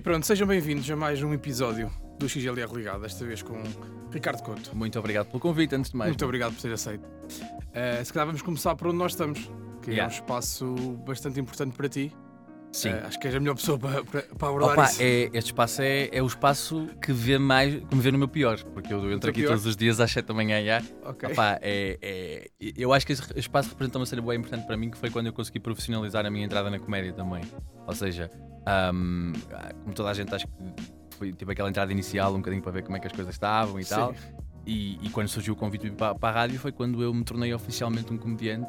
[0.00, 3.60] E pronto, sejam bem-vindos a mais um episódio do XLR Ligado, desta vez com
[4.12, 4.76] Ricardo Couto.
[4.76, 6.10] Muito obrigado pelo convite, antes de mais.
[6.10, 7.02] Muito obrigado por ter aceito.
[7.04, 9.50] Uh, se calhar vamos começar por onde nós estamos,
[9.82, 10.12] que é Yeah.
[10.14, 10.74] um espaço
[11.06, 12.14] bastante importante para ti.
[12.72, 12.90] Sim.
[12.90, 15.02] Uh, acho que és a melhor pessoa para, para, para abordar Opa, isso.
[15.02, 18.28] é, este espaço é, é o espaço que vê mais, que me vê no meu
[18.28, 19.48] pior, porque eu entro aqui pior?
[19.50, 20.82] todos os dias às 7 da manhã já.
[21.02, 21.32] Ok.
[21.32, 24.90] Opa, é, é- eu acho que este espaço representa uma cena boa importante para mim,
[24.90, 27.42] que foi quando eu consegui profissionalizar a minha entrada na comédia também.
[27.86, 28.30] Ou seja,
[28.66, 29.32] ahm,
[29.82, 30.52] como toda a gente, acho que
[31.20, 33.78] foi tipo aquela entrada inicial, um bocadinho para ver como é que as coisas estavam
[33.78, 33.94] e Sim.
[33.94, 34.14] tal.
[34.66, 37.52] E, e quando surgiu o convite para, para a rádio foi quando eu me tornei
[37.52, 38.66] oficialmente um comediante,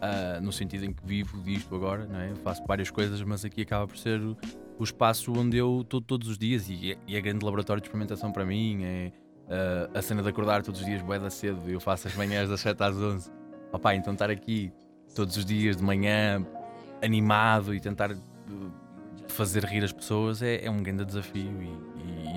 [0.00, 2.32] ah, no sentido em que vivo disto agora, não é?
[2.36, 4.36] faço várias coisas, mas aqui acaba por ser o,
[4.78, 7.88] o espaço onde eu estou todos os dias e, é- e é grande laboratório de
[7.88, 8.84] experimentação para mim.
[8.84, 9.12] É
[9.50, 12.48] ah, a cena de acordar todos os dias, bué da cedo, eu faço as manhãs
[12.48, 13.28] das 7 às 11.
[13.72, 14.72] Opa, então estar aqui
[15.16, 16.46] todos os dias de manhã
[17.02, 18.18] animado e tentar uh,
[19.28, 21.87] fazer rir as pessoas é, é um grande desafio e,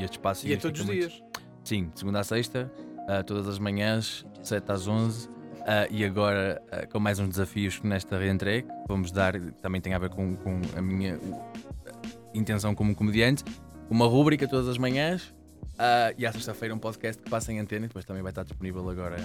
[0.02, 1.00] e este espaço E é todos os muito.
[1.00, 1.24] dias.
[1.64, 2.72] Sim, de segunda a sexta,
[3.08, 5.30] ah, todas as manhãs, 7 às 11.
[5.68, 9.80] ah, e agora ah, com mais uns desafios nesta reentrée, que vamos dar, que também
[9.80, 11.42] tem a ver com, com a minha uh,
[12.34, 13.44] intenção como comediante,
[13.90, 15.34] uma rúbrica todas as manhãs.
[15.78, 18.44] ah, e à sexta-feira um podcast que passa em antena e depois também vai estar
[18.44, 19.18] disponível agora.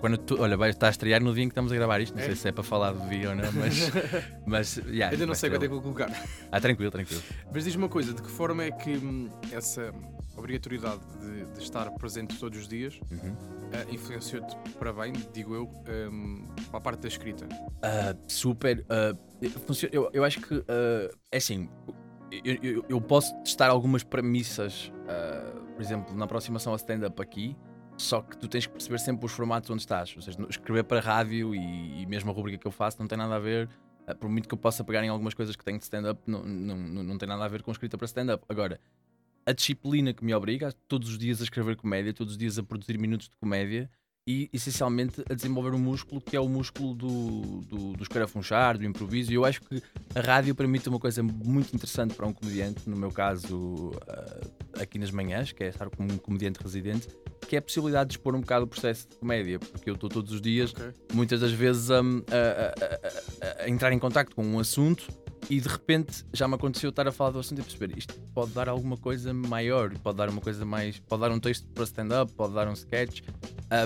[0.00, 2.14] Quando tu, olha, vai estar a estrear no dia em que estamos a gravar isto.
[2.14, 2.26] Não É?
[2.26, 3.90] sei se é para falar do dia ou não, mas.
[4.46, 6.10] mas yeah, Ainda não sei ser quando é que vou colocar.
[6.50, 7.22] Ah, tranquilo, tranquilo.
[7.52, 9.92] Mas diz-me uma coisa, de que forma é que hum, essa
[10.36, 13.32] obrigatoriedade de, de estar presente todos os dias Uhum.
[13.32, 15.64] uh, influenciou-te para bem, digo eu,
[16.10, 17.46] um, para a parte da escrita?
[17.82, 18.84] Ah, super.
[19.66, 21.68] funciona- eu, eu acho que ah, é assim.
[22.44, 24.92] Eu, eu- eu posso testar algumas premissas,
[25.74, 27.56] por exemplo, na aproximação ao stand-up aqui,
[27.96, 30.12] só que tu tens que perceber sempre os formatos onde estás.
[30.16, 33.16] Ou seja, escrever para rádio e, e mesmo a rubrica que eu faço não tem
[33.16, 33.68] nada a ver.
[34.20, 36.76] por muito que eu possa pegar em algumas coisas que tenho de stand-up, não, não,
[36.76, 38.44] não, não tem nada a ver com escrita para stand-up.
[38.48, 38.78] Agora,
[39.46, 42.62] a disciplina que me obriga todos os dias a escrever comédia, todos os dias a
[42.62, 43.88] produzir minutos de comédia
[44.28, 48.84] e essencialmente a desenvolver um músculo que é o músculo do, do, do escarafunchar, do
[48.84, 49.30] improviso.
[49.30, 49.80] E eu acho que
[50.16, 54.98] a rádio permite uma coisa muito interessante para um comediante, no meu caso, ah, aqui
[54.98, 57.06] nas manhãs, que é estar como um comediante residente,
[57.48, 60.08] que é a possibilidade de expor um bocado o processo de comédia, porque eu estou
[60.10, 60.92] todos os dias Ok.
[61.14, 65.06] muitas das vezes a, a- a- a- a entrar em contacto com um assunto
[65.48, 68.52] e de repente já me aconteceu estar a falar do assunto e perceber isto pode
[68.52, 72.32] dar alguma coisa maior, pode dar uma coisa mais, pode dar um texto para stand-up,
[72.32, 73.22] pode dar um sketch.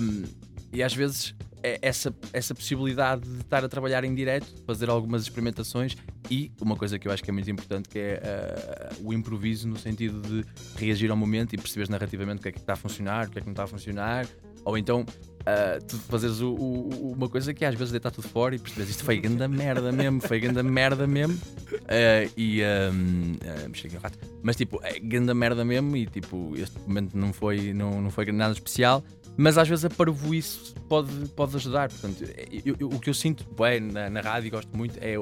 [0.03, 0.25] Hum,
[0.73, 5.23] e às vezes é essa, essa possibilidade de estar a trabalhar em direto, fazer algumas
[5.23, 5.97] experimentações
[6.31, 9.69] e uma coisa que eu acho que é muito importante que é ah, o improviso
[9.69, 10.45] no sentido de
[10.77, 13.39] reagir ao momento e perceberes narrativamente o que é que está a funcionar, o que
[13.39, 14.27] é que não está a funcionar
[14.65, 15.05] ou então
[15.41, 18.91] Uh, tu fazeres o- o- uma coisa que às vezes deitar tudo fora e percebes
[18.91, 21.35] isto foi grande merda mesmo, foi grande merda mesmo.
[21.35, 24.19] Uh, e um, uh, rato.
[24.43, 28.31] Mas tipo, é grande merda mesmo e tipo, este momento não foi, não, não foi
[28.31, 29.03] nada especial.
[29.35, 31.89] Mas às vezes a parvoíce pode, pode ajudar.
[31.89, 32.23] Portanto,
[32.63, 35.15] eu- eu- o que eu sinto bem na, na rádio e gosto muito é,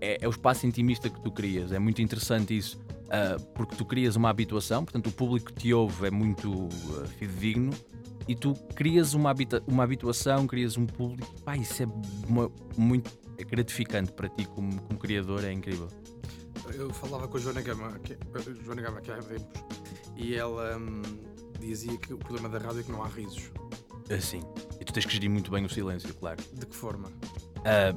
[0.00, 1.70] é, é o espaço intimista que tu crias.
[1.70, 2.76] É muito interessante isso.
[3.04, 6.70] uh, porque tu crias uma habituação, portanto, o público que te ouve é muito uh,
[7.20, 7.70] fidedigno
[8.28, 11.34] e tu crias uma, habita uma habituação, crias um público.
[11.42, 11.86] Pá, isso é
[12.28, 13.10] uma- muito
[13.50, 15.88] gratificante para ti como, como criador, é incrível.
[16.72, 19.62] Eu falava com a Joana Gama, que, a Joana Gama, que há tempos,
[20.16, 21.02] e ela hum,
[21.60, 23.50] dizia que o problema da rádio é que não há risos.
[24.10, 24.40] Assim.
[24.80, 26.42] E tu tens que gerir muito bem o silêncio, claro.
[26.52, 27.10] De que forma?
[27.64, 27.94] Ah,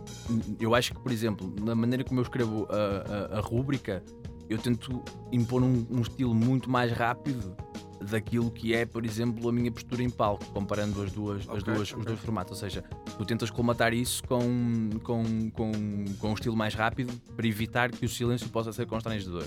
[0.59, 4.03] eu acho que, por exemplo, na maneira como eu escrevo a, a, a rúbrica,
[4.49, 7.55] eu tento impor um, um estilo muito mais rápido
[8.01, 11.61] daquilo que é, por exemplo, a minha postura em palco, comparando as duas, as Ok,
[11.73, 11.99] duas, ok.
[11.99, 12.51] os dois formatos.
[12.51, 12.83] Ou seja,
[13.17, 15.71] tu tentas colmatar isso com, com, com,
[16.19, 19.45] com um estilo mais rápido para evitar que o silêncio possa ser constrangedor.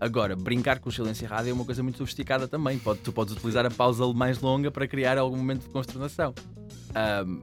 [0.00, 2.78] Agora, brincar com o silêncio errado é uma coisa muito sofisticada também.
[2.78, 6.34] Pode, tu podes utilizar a pausa mais longa para criar algum momento de consternação.
[6.94, 7.40] Ahm,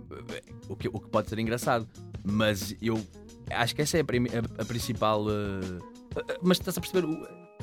[0.70, 1.88] o, que, o que pode ser engraçado.
[2.24, 3.02] Mas eu
[3.50, 5.26] acho que essa é a, a- a principal.
[5.30, 5.80] eh,
[6.44, 7.08] mas estás a perceber?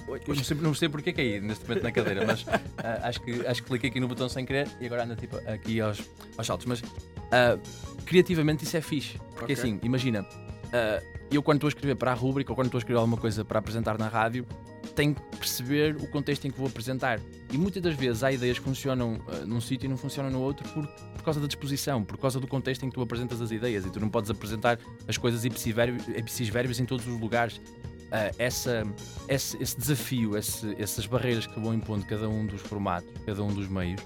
[0.08, 2.44] Eu não sei, não sei porque é que é aí neste momento na cadeira, mas
[2.78, 5.36] ah, acho, que, acho que cliquei aqui no botão sem querer e agora anda tipo
[5.48, 6.00] aqui aos,
[6.36, 6.66] aos saltos.
[6.66, 6.82] Mas
[7.30, 7.58] ah,
[8.06, 9.18] criativamente isso é fixe.
[9.34, 9.54] Porque Ok.
[9.54, 10.26] assim, imagina,
[10.72, 13.16] ah, eu quando estou a escrever para a rúbrica ou quando estou a escrever alguma
[13.16, 14.46] coisa para apresentar na rádio,
[14.94, 17.20] tenho que perceber o contexto em que vou apresentar.
[17.52, 20.40] E muitas das vezes há ideias que funcionam uh, num sítio e não funcionam no
[20.40, 23.50] outro por, por causa da disposição, por causa do contexto em que tu apresentas as
[23.50, 23.86] ideias.
[23.86, 27.60] E tu não podes apresentar as coisas ipsis verbis em todos os lugares.
[28.08, 28.84] Uh, essa,
[29.28, 33.52] esse, esse desafio, esse, essas barreiras que vão impondo cada um dos formatos, cada um
[33.52, 34.00] dos meios,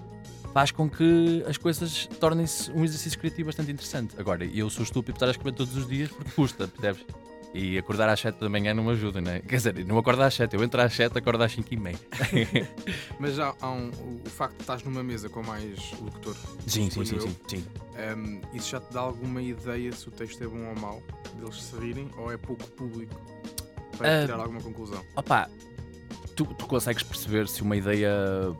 [0.53, 4.15] faz com que as coisas tornem-se um exercício criativo bastante interessante.
[4.19, 7.07] Agora, eu sou estúpido estar a escrever todos os dias porque custa, percebes?
[7.55, 9.41] E acordar às 7 da manhã não me ajuda, né?
[9.41, 11.99] Quer dizer, não acordo às 7, eu entro às 7, acordo às 5 e meia.
[13.21, 13.91] Mas já há um,
[14.25, 16.35] o facto de estás numa mesa com mais locutor.
[16.67, 17.65] Sim, sim, sim, sim, sim.
[18.17, 21.03] Um, isso já te dá alguma ideia se o texto é bom ou mau,
[21.39, 23.21] deles se rirem, ou é pouco público
[24.03, 25.05] para uh, tirar alguma conclusão?
[25.17, 25.49] Opá,
[26.35, 28.11] tu, tu consegues perceber se uma ideia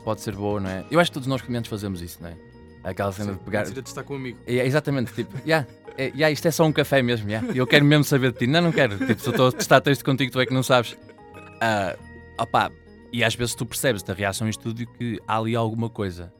[0.03, 0.85] pode ser boa, não é?
[0.89, 2.35] Eu acho que todos nós comediantes fazemos isso, não é?
[2.83, 3.63] Aquela cena Sim, de pegar.
[3.63, 4.39] de estar com um amigo.
[4.45, 5.65] É, exatamente, tipo, yeah,
[5.97, 7.47] é, yeah, isto é só um café mesmo, yeah.
[7.55, 8.47] eu quero mesmo saber de ti.
[8.47, 8.97] Não, não quero.
[8.97, 10.93] Tipo, se eu estou a testar texto contigo, tu é que não sabes.
[10.93, 11.97] Uh,
[12.37, 12.69] opá,
[13.11, 16.33] e às vezes tu percebes da reação em estúdio que há ali alguma coisa.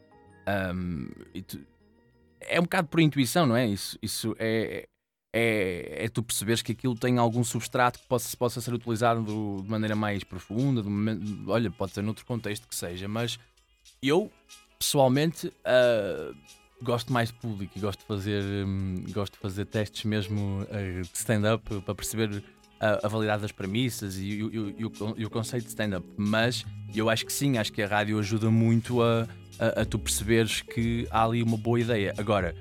[0.76, 1.08] Um,
[1.48, 1.60] tu,
[2.42, 3.68] é um bocado por intuição, não é?
[3.68, 4.88] Isso, isso é,
[5.34, 9.24] é, é tu perceberes que aquilo tem algum substrato que possa, possa ser utilizado
[9.64, 13.40] de maneira mais profunda, de, olha, pode ser noutro contexto que seja, mas
[14.02, 14.32] eu
[14.78, 16.36] pessoalmente uh,
[16.84, 21.02] gosto mais de público e gosto de fazer, um, gosto de fazer testes mesmo uh,
[21.02, 22.44] de stand-up para perceber
[22.80, 26.06] a, a, validade das premissas e, e, e, o, e o, conceito de stand-up.
[26.16, 26.64] Mas
[26.94, 29.28] eu acho que sim, acho que a rádio ajuda muito a,
[29.58, 32.14] a, a tu perceberes que há ali uma boa ideia.
[32.18, 32.54] Agora,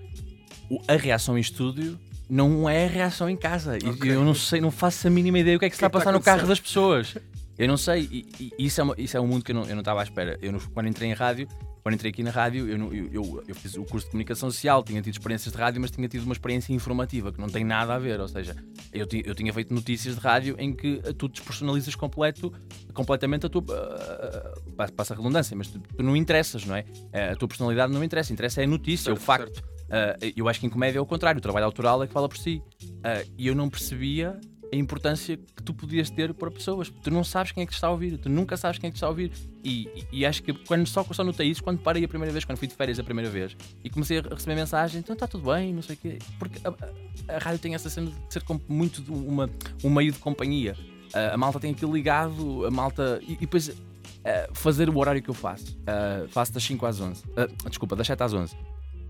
[0.89, 1.99] a reação em estúdio
[2.33, 3.77] não é a reação em casa.
[3.77, 4.11] Okay.
[4.11, 5.91] Eu não sei, não faço a mínima ideia do que é que, que está a
[5.91, 7.15] passar no carro das pessoas.
[7.59, 9.65] Eu não sei, e, e, isso, é uma, isso é um mundo que eu não,
[9.65, 10.39] eu não estava à espera.
[10.41, 11.47] Eu, quando entrei em rádio,
[11.83, 14.83] quando entrei aqui na rádio, eu, eu, eu, eu, fiz o curso de comunicação social,
[14.83, 17.95] tinha tido experiências de rádio, mas tinha tido uma experiência informativa que não tem nada
[17.95, 18.19] a ver.
[18.19, 18.57] Ou seja,
[18.95, 22.51] eu, eu tinha feito notícias de rádio em que tu despersonalizas completo,
[22.95, 23.63] completamente a tua.
[23.63, 26.87] Uh, passa a redundância, mas tu, tu, não interessas, não é?
[27.31, 29.55] A tua personalidade não interessa, interessa é a notícia, certo, o facto.
[29.55, 29.72] Certo.
[29.93, 32.29] Uh, eu acho que em comédia é o contrário, o trabalho autoral é que fala
[32.29, 32.63] por si.
[32.83, 34.41] Uh, e eu não percebia
[34.73, 36.89] a importância que tu podias ter para pessoas.
[36.89, 38.91] Tu não sabes quem é que te está a ouvir, tu nunca sabes quem é
[38.91, 39.31] que te está a ouvir.
[39.63, 42.57] E, e, acho que quando só, só notei isso, quando parei a primeira vez, quando
[42.57, 43.55] fui de férias a primeira vez,
[43.85, 46.19] e comecei a receber mensagens, então está tudo bem, não sei o quê.
[46.39, 49.51] Porque a, a, a, rádio tem essa cena de ser muito uma,
[49.85, 50.75] um meio de companhia.
[51.15, 53.21] Uh, a malta tem aquilo ligado, a malta.
[53.23, 53.69] E, e depois.
[53.69, 55.77] Uh, fazer o horário que eu faço.
[55.81, 57.25] Uh, faço das 5 às 11.
[57.69, 58.57] desculpa, das 7 às 11.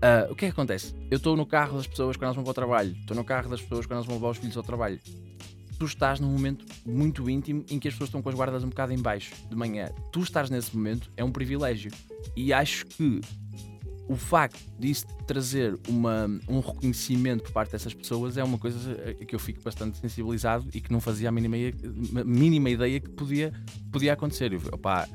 [0.03, 0.93] Uh, o que é que acontece?
[1.09, 3.49] Eu estou no carro das pessoas quando elas vão para o trabalho, estou no carro
[3.49, 4.99] das pessoas quando elas vão levar os filhos ao trabalho.
[5.79, 8.69] Tu estás num momento muito íntimo em que as pessoas estão com as guardas um
[8.69, 9.89] bocado em baixo de manhã.
[10.11, 11.89] Tu estás nesse momento é um privilégio.
[12.35, 13.21] E acho que
[14.09, 18.95] o facto disso trazer uma, um reconhecimento por parte dessas pessoas é uma coisa
[19.25, 21.55] que eu fico bastante sensibilizado e que não fazia a mínima,
[22.25, 23.53] mínima ideia que podia,
[23.89, 24.51] podia acontecer.
[24.51, 25.07] Eu, opa,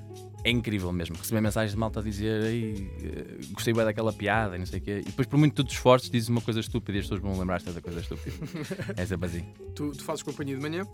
[0.44, 1.16] é incrível mesmo.
[1.16, 4.78] Receber mensagens de malta a dizer Ei, eh, gostei bem daquela piada e não sei
[4.78, 5.00] o quê.
[5.00, 7.66] E depois, por muito tu te dizes uma coisa estúpida e as pessoas vão lembrar-se
[7.66, 8.36] dessa coisa estúpida.
[8.96, 9.44] é sempre assim.
[9.74, 10.86] Tu, tu fazes companhia de manhã?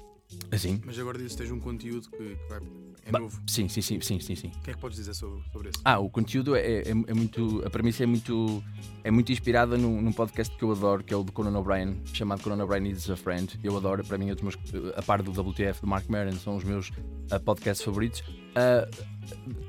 [0.50, 0.80] Assim.
[0.84, 2.60] Mas agora dizes que tens um conteúdo que, que vai,
[3.06, 3.40] é ba novo.
[3.46, 4.48] Sim, sim, sim, sim, sim, sim.
[4.48, 5.80] O que é que podes dizer sobre, sobre isso?
[5.84, 7.62] Ah, o conteúdo é, é, é, muito.
[7.64, 8.62] A premissa é muito.
[9.02, 12.00] É muito inspirada num, num podcast que eu adoro, que é o do Conan O'Brien,
[12.12, 13.58] chamado Conan O'Brien is a Friend.
[13.62, 14.56] Eu adoro, para mim, é meus,
[14.96, 18.20] a par do WTF do Mark Maron, são os meus uh, podcasts favoritos.
[18.20, 19.14] Uh,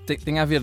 [0.06, 0.62] tem, tem, a ver,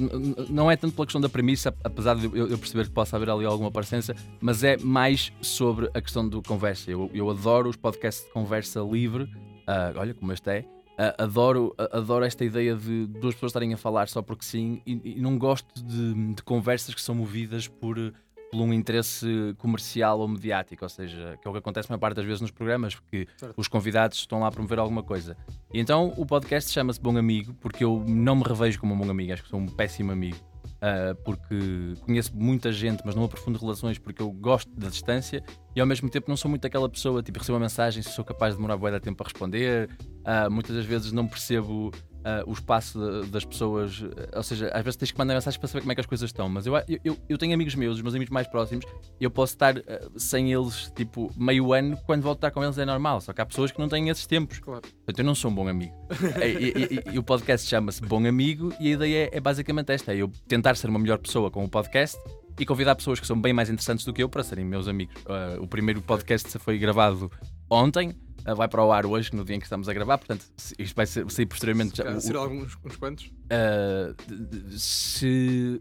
[0.48, 3.28] não é tanto pela questão da premissa, apesar de eu, eu, perceber que possa haver
[3.28, 6.90] ali alguma parecença, mas é mais sobre a questão do conversa.
[6.90, 9.28] Eu, eu adoro os podcasts de conversa livre,
[9.68, 10.60] uh, olha como este é.
[10.92, 14.82] Uh, adoro, uh, adoro esta ideia de duas pessoas estarem a falar só porque sim,
[14.86, 18.12] e, e não gosto de, de, conversas que são movidas por
[18.52, 22.00] por um interesse comercial ou mediático, ou seja, que é o que acontece a maior
[22.00, 23.54] parte das vezes nos programas, porque certo.
[23.56, 25.34] os convidados estão lá a promover alguma coisa.
[25.72, 29.10] E então o podcast chama-se Bom Amigo, porque eu não me revejo como um bom
[29.10, 30.36] amigo, acho que sou um péssimo amigo.
[30.82, 35.40] Uh, porque conheço muita gente, mas não aprofundo relações porque eu gosto da distância
[35.76, 38.24] e ao mesmo tempo não sou muito aquela pessoa, tipo, recebo uma mensagem, se sou
[38.24, 39.88] capaz de demorar de tempo a responder,
[40.26, 44.02] uh, muitas das vezes não percebo uh, o espaço de, das pessoas.
[44.02, 46.06] Eh, ou seja, às vezes tens que mandar mensagens para saber como é que as
[46.06, 46.48] coisas estão.
[46.48, 46.74] Mas eu,
[47.04, 48.84] eu, eu tenho amigos meus, os meus amigos mais próximos,
[49.20, 49.82] eu posso estar uh,
[50.16, 53.20] sem eles, tipo, meio ano, quando volto a estar com eles é normal.
[53.20, 54.58] Só que há pessoas que não têm esses tempos.
[54.58, 54.82] Claro.
[54.82, 55.94] Portanto, eu não sou um bom amigo.
[56.40, 59.92] e, e, e, e, o podcast chama-se Bom Amigo, e a ideia é, é basicamente
[59.92, 62.18] esta: é eu tentar ser uma melhor pessoa com o podcast
[62.58, 65.14] e convidar pessoas que são bem mais interessantes do que eu para serem meus amigos.
[65.22, 67.30] Uh, o primeiro podcast foi gravado
[67.70, 68.14] ontem.
[68.46, 70.44] Uh, vai para o ar hoje, no dia em que estamos a gravar, portanto,
[70.78, 71.96] isto vai ser, sair posteriormente.
[71.96, 73.26] Já, alguns uns quantos?
[73.26, 75.80] Uh, se.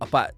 [0.00, 0.32] Opa,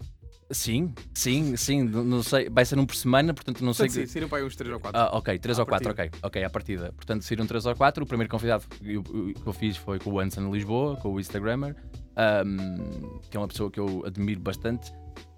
[0.53, 1.83] Sim, sim, sim.
[1.83, 2.49] Não sei.
[2.49, 3.89] Vai ser um por semana, portanto não sei.
[3.89, 4.99] Sim, saíram para aí uns 3 ou 4.
[4.99, 6.09] Ah, ok, 3 À ou 4, partida.
[6.09, 6.93] ok, ok, à partida.
[6.93, 8.03] Portanto, saíram 3 ou 4.
[8.03, 11.19] O primeiro convidado que eu, que eu fiz foi com o Anson Lisboa, com o
[11.19, 11.75] Instagrammer,
[12.15, 14.91] ahm, que é uma pessoa que eu admiro bastante,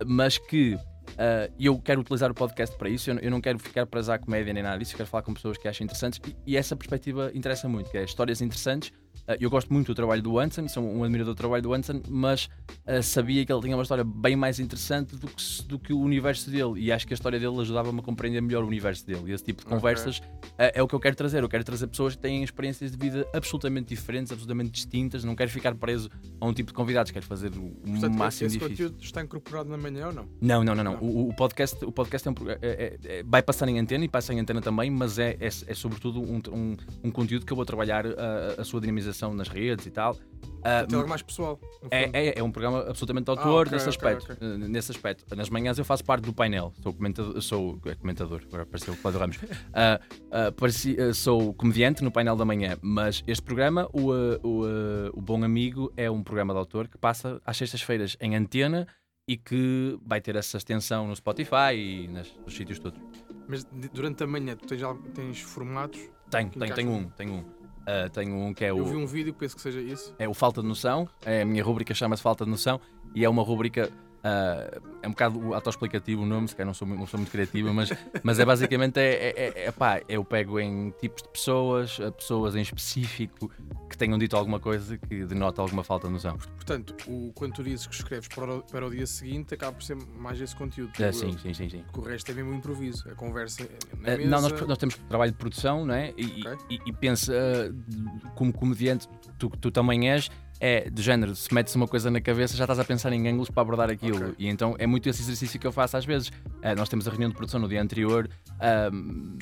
[0.06, 0.78] mas que
[1.18, 3.10] ah, eu quero utilizar o podcast para isso.
[3.12, 4.94] Eu, eu não quero ficar preso à comédia nem nada disso.
[4.94, 7.98] Eu quero falar com pessoas que acham interessantes e, e essa perspectiva interessa muito, que
[7.98, 8.92] é histórias interessantes.
[9.28, 12.02] Ah, eu gosto muito do trabalho do Anson, sou um admirador do trabalho do Anson,
[12.10, 12.50] mas
[12.86, 16.00] ah, sabia que ele tinha uma história bem mais interessante do que, do que o
[16.00, 16.74] universo dele.
[16.78, 19.22] E acho que a história dele ajudava-me a compreender melhor o universo dele.
[19.28, 20.22] E esse tipo de conversas
[20.58, 21.44] ah, é o que eu quero trazer.
[21.44, 25.24] Eu quero trazer pessoas que têm experiências de vida absolutamente diferentes, absolutamente distintas.
[25.24, 28.58] Não quero ficar preso a um tipo de convidados, quero fazer o Portanto, máximo esse
[28.60, 28.86] difícil.
[28.90, 30.28] conteúdo está incorporado na manhã ou não?
[30.42, 30.94] Não, não, não, não.
[30.94, 31.04] Não.
[31.04, 34.08] O, o podcast, o podcast é um é- é- é- vai passar em antena e
[34.08, 37.56] passa em antena também, mas é, é, é sobretudo um, um, um conteúdo que eu
[37.56, 40.18] vou trabalhar a, a sua dinamização nas redes e tal.
[40.64, 41.60] Ah, Tem algo mais pessoal.
[41.92, 45.36] é, é, é um programa absolutamente de autor ok, nesse, ok, aspecto, eh, nesse aspecto.
[45.36, 48.98] Nas manhãs eu faço parte do painel, sou comentador, sou é, comentador agora apareceu o
[48.98, 49.38] Cláudio Ramos.
[49.74, 50.00] Ah,
[50.32, 54.64] ah, pareci- ah, sou comediante no painel da manhã, mas este programa, o, ah, o,
[54.66, 58.88] ah, o Bom Amigo, é um programa de autor que passa às sextas-feiras em antena
[59.28, 63.00] e que vai ter essa extensão no Spotify e nas, nos sítios todos.
[63.48, 64.82] Mas durante a manhã tu tens,
[65.14, 66.00] tens formatos.
[66.32, 67.46] Tenho, tenho, tenho um, tenho um.
[67.86, 68.80] Ah, tenho um que é o.
[68.80, 70.13] Eu vi um vídeo, penso que seja isso.
[70.18, 71.08] é o Falta de Noção.
[71.25, 72.80] É a minha rubrica chama-se Falta de Noção
[73.13, 73.92] e é uma rubrica.
[74.24, 77.72] ah, é um bocado autoexplicativo o nome, se calhar não sou, não sou muito criativa,
[77.72, 77.92] mas,
[78.24, 82.56] mas é basicamente é, é, é, é pá, eu pego em tipos de pessoas, pessoas
[82.56, 83.51] em específico
[83.96, 86.38] que tenham dito alguma coisa que denota alguma falta de noção.
[86.38, 89.84] Portanto, o, quando tu dizes que escreves para o, para o dia seguinte, acaba por
[89.84, 90.92] ser mais esse conteúdo.
[91.02, 91.84] É, sim, sim, sim, sim.
[91.92, 93.10] Porque o resto é mesmo um improviso.
[93.10, 93.68] A conversa é
[94.02, 94.30] na Ah, mesa.
[94.30, 96.14] não, nós, nós temos trabalho de produção, não é?
[96.18, 96.58] E, Ok.
[96.70, 99.08] e, e pensa, ah, como comediante,
[99.40, 102.80] tu, tu também és, é do género, se metes uma coisa na cabeça, já estás
[102.80, 104.18] a pensar em ângulos para abordar aquilo.
[104.30, 104.36] Ok.
[104.40, 106.32] E então é muito esse exercício que eu faço às vezes.
[106.62, 108.30] Ah, nós temos a reunião de produção no dia anterior.
[108.60, 109.38] ahm,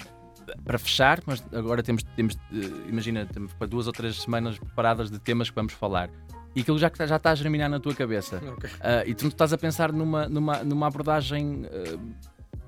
[0.63, 5.09] para fechar, mas agora temos, temos eh, imagina, temos para duas ou três semanas preparadas
[5.11, 6.09] de temas que vamos falar.
[6.55, 8.41] E aquilo já, já está a germinar na tua cabeça.
[8.45, 8.69] Ok.
[8.79, 11.97] Ah, e tu estás a pensar numa, numa, numa abordagem ah,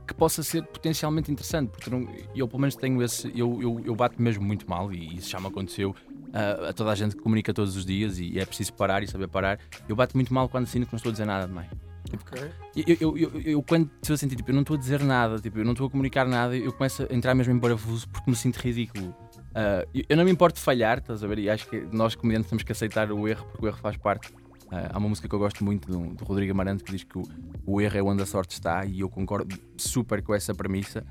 [0.08, 3.96] que possa ser potencialmente interessante, porque não- eu pelo menos tenho esse, eu, eu, eu
[3.96, 5.96] bato mesmo muito mal e isso já me aconteceu
[6.34, 9.08] ah, a toda a gente que comunica todos os dias e é preciso parar e
[9.08, 9.60] saber parar.
[9.88, 11.70] Eu bato muito mal quando sinto que não estou a dizer nada demais.
[12.16, 12.52] Ok.
[12.76, 15.02] Eu, eu, eu, eu, eu quando estou a sentir, tipo, eu não estou a dizer
[15.04, 18.08] nada, tipo, eu não estou a comunicar nada, eu começo a entrar mesmo em parafuso
[18.10, 19.16] porque me sinto ridículo.
[19.56, 21.40] Ah, eu, não me importo de falhar, estás a ver?
[21.40, 24.30] E acho que nós comediantes temos que aceitar o erro porque o erro faz parte.
[24.70, 27.18] Ah, há uma música que eu gosto muito do, do Rodrigo Amarante que diz que
[27.18, 27.24] o,
[27.66, 31.06] o erro é onde a sorte está e eu concordo super com essa premissa.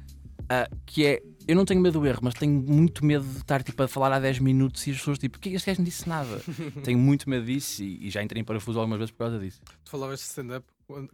[0.47, 3.63] Ah, que é, eu não tenho medo do erro, mas tenho muito medo de estar
[3.63, 6.07] tipo, a falar há 10 minutos e as pessoas tipo, que este gajo não disse
[6.07, 6.39] nada.
[6.85, 9.63] tenho muito medo disso e, e já entrei em parafuso algumas vezes por causa disso.
[9.83, 10.67] Tu falavas de stand-up.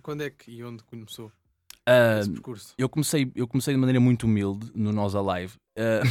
[0.03, 1.31] Quando, é que e onde começou
[1.87, 2.75] Ah, esse percurso?
[2.77, 5.55] Eu comecei, eu comecei de maneira muito humilde no Nós Alive.
[5.79, 6.03] Uh,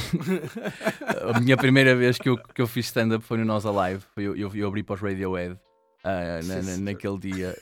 [1.35, 4.03] a minha primeira vez que eu, que eu fiz stand-up foi no Nós Alive.
[4.17, 7.55] Eu, eu, eu abri para os Radiohead uh, na- na- naquele dia.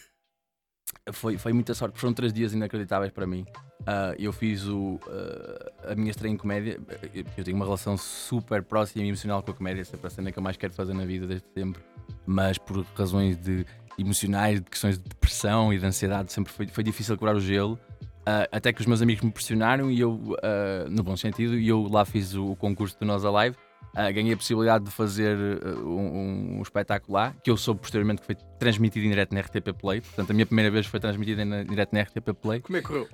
[1.11, 3.45] Foi, foi muita sorte, foram três dias inacreditáveis para mim.
[3.81, 6.79] Uh, eu fiz o, uh, a minha estreia em comédia.
[7.13, 10.31] Eu, eu tenho uma relação super próxima e emocional com a comédia, sempre a cena
[10.31, 11.81] que eu mais quero fazer na vida desde sempre.
[12.25, 13.65] Mas por razões de
[13.97, 17.79] emocionais, de questões de depressão e de ansiedade, sempre foi, foi difícil quebrar o gelo.
[18.27, 21.65] Uh, até que os meus amigos me pressionaram e eu, uh, no bom sentido, e
[21.65, 23.55] eu lá fiz o, o concurso do Nós Alive.
[23.93, 25.37] Uh, ganhei a possibilidade de fazer
[25.77, 29.71] um, um espetáculo lá, que eu soube posteriormente que foi transmitido em direto na RTP
[29.79, 30.01] Play.
[30.01, 32.59] Portanto, a minha primeira vez foi transmitida em direto na RTP Play.
[32.59, 33.07] Como é que correu?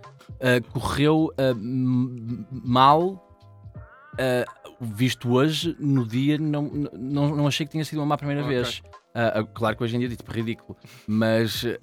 [0.72, 1.30] Correu
[2.52, 3.40] mal.
[4.82, 8.56] visto hoje, no dia, não, não, não achei que tinha sido uma má primeira Ok.
[8.56, 8.82] vez.
[9.16, 10.76] Uh, claro que hoje em dia é tipo ridículo,
[11.08, 11.78] mas uh,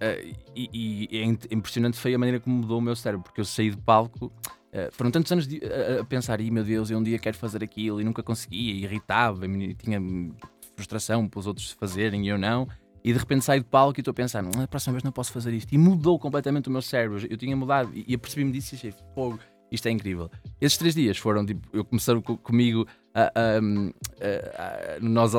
[0.57, 3.45] e, e é in- impressionante foi a maneira como mudou o meu cérebro, porque eu
[3.45, 4.27] saí de palco.
[4.27, 5.61] uh, foram tantos anos de-
[6.01, 8.83] a- pensar, "Ih, meu Deus, eu um dia quero fazer aquilo e nunca conseguia, e
[8.83, 10.01] irritava-me, e tinha
[10.77, 12.67] frustração pelos outros fazerem e eu não.
[13.05, 15.13] E de repente saio de palco e estou a pensar, "Não, a próxima vez não
[15.13, 15.73] posso fazer isto.
[15.73, 17.25] E mudou completamente o meu cérebro.
[17.31, 19.39] Eu tinha mudado e e apercebi-me disso e achei, fogo,
[19.73, 20.29] isto é incrível.
[20.61, 23.33] Esses três dias foram, tipo, eu começaram co- comigo a,
[24.97, 25.35] a- Nós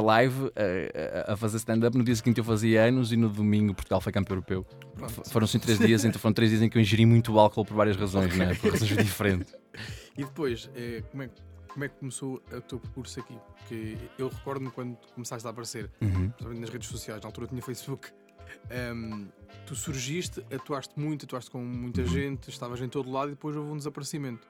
[0.56, 1.98] a, a- a fazer stand-up.
[1.98, 4.66] No dia seguinte eu fazia anos e no domingo Portugal foi campeão europeu.
[5.32, 7.75] Foram assim três dias, então foram três dias em que eu ingeri muito álcool por
[7.75, 8.54] várias razões, né?
[8.56, 9.56] por razões diferentes.
[10.18, 13.38] E depois, eh, como, é, que- como é que começou o teu percurso aqui?
[13.58, 16.30] Porque eu recordo-me quando começaste a aparecer, Uhum.
[16.30, 18.10] principalmente nas redes sociais, na altura eu tinha Facebook.
[18.70, 19.28] ehm,
[19.66, 22.08] tu surgiste, atuaste muito, atuaste com muita Uhum.
[22.08, 24.46] gente, estavas em todo lado e depois houve um desaparecimento.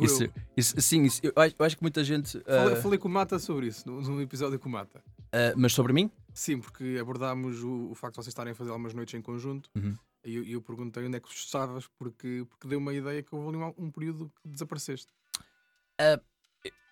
[0.00, 2.40] Isso, isso- sim, isso, eu, acho, eu acho que muita gente.
[2.40, 5.02] Falei, ah, falei com o Mata sobre isso, no episódio com o Mata.
[5.32, 6.10] ah, mas sobre mim?
[6.34, 9.70] Sim, porque abordámos o, o facto de vocês estarem a fazer algumas noites em conjunto
[9.74, 9.96] Uhum.
[10.24, 13.48] E eu, eu perguntei onde é que estavas, porque, porque deu uma ideia que houve
[13.48, 15.06] ali um, um período que desapareceste.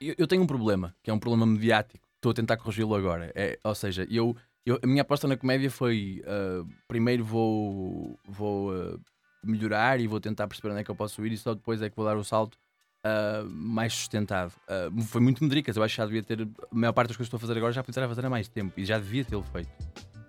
[0.00, 2.06] eu, eu tenho um problema, que é um problema mediático.
[2.16, 3.32] Estou a tentar corrigi-lo agora.
[3.35, 8.73] É, ou seja, eu, eu- a minha aposta na comédia foi ah, primeiro vou, vou
[8.73, 8.99] ah,
[9.43, 11.88] melhorar e vou tentar perceber onde é que eu posso ir e só depois é
[11.90, 12.59] que vou dar o salto
[13.05, 14.52] ah, mais sustentado.
[14.69, 16.43] Ah, foi muito medricas, eu acho que já devia ter.
[16.43, 18.49] A maior parte das coisas que estou a fazer agora já podia fazer há mais
[18.49, 19.71] tempo e já devia tê-lo feito.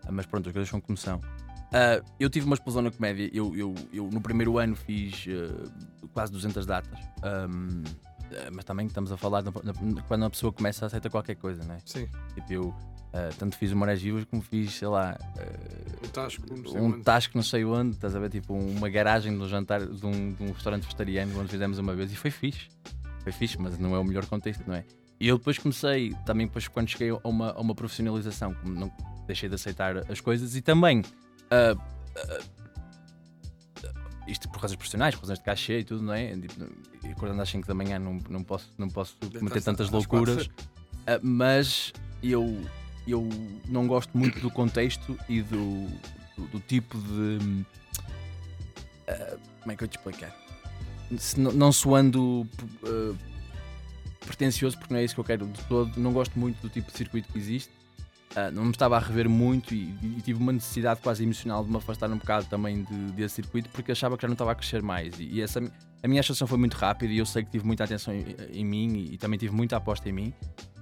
[0.06, 1.20] Ah, mas pronto, as coisas são como são.
[2.20, 3.30] Eu tive uma explosão na comédia.
[3.34, 5.26] Eu, eu, eu no primeiro ano fiz
[6.14, 6.98] quase 200 datas.
[7.24, 7.48] Ah,
[8.52, 11.64] mas também estamos a falar na- na- quando a pessoa começa a aceitar qualquer coisa,
[11.64, 11.78] né?
[11.86, 12.08] Sim.
[12.36, 12.76] Tipo, eu
[13.40, 15.87] tanto fiz o Marés Vivas como fiz, sei lá, Um
[16.18, 16.44] tasco,
[16.76, 18.30] um tasco não sei onde, estás a ver?
[18.30, 21.94] Tipo, uma garagem de um jantar de um, de um restaurante vegetariano onde fizemos uma
[21.94, 22.68] vez e foi fixe.
[23.24, 24.84] Foi fixe, mas não é o melhor contexto, não é?
[25.20, 28.92] E eu depois comecei, também depois quando cheguei a uma, a uma profissionalização, como não
[29.26, 31.04] deixei de aceitar as coisas e também
[31.52, 31.76] ah,
[32.16, 32.40] ah,
[34.28, 36.36] isto por razões profissionais, por razões de cachê e tudo, não é?
[36.36, 36.68] Tipo,
[37.04, 40.50] e acordando às 5 da manhã não, não posso, não posso cometer tantas loucuras.
[41.06, 42.60] Ah, mas eu,
[43.12, 43.28] eu
[43.68, 45.88] não gosto muito do contexto e do,
[46.38, 47.66] do, do tipo de.
[49.08, 50.36] ah, como é que eu te explicar?
[51.18, 52.48] Se não, não soando
[52.84, 53.16] ah,
[54.26, 56.92] pretencioso, porque não é isso que eu quero de todo, não gosto muito do tipo
[56.92, 57.72] de circuito que existe.
[58.36, 61.72] Ah, não me estava a rever muito e, e tive uma necessidade quase emocional de
[61.72, 64.56] me afastar um bocado também de, desse circuito porque achava que já não estava a
[64.56, 65.18] crescer mais.
[65.20, 65.60] E, e essa,
[66.04, 68.66] a minha ascensão foi muito rápida e eu sei que tive muita atenção em, em
[68.66, 70.34] mim e, e também tive muita aposta em mim.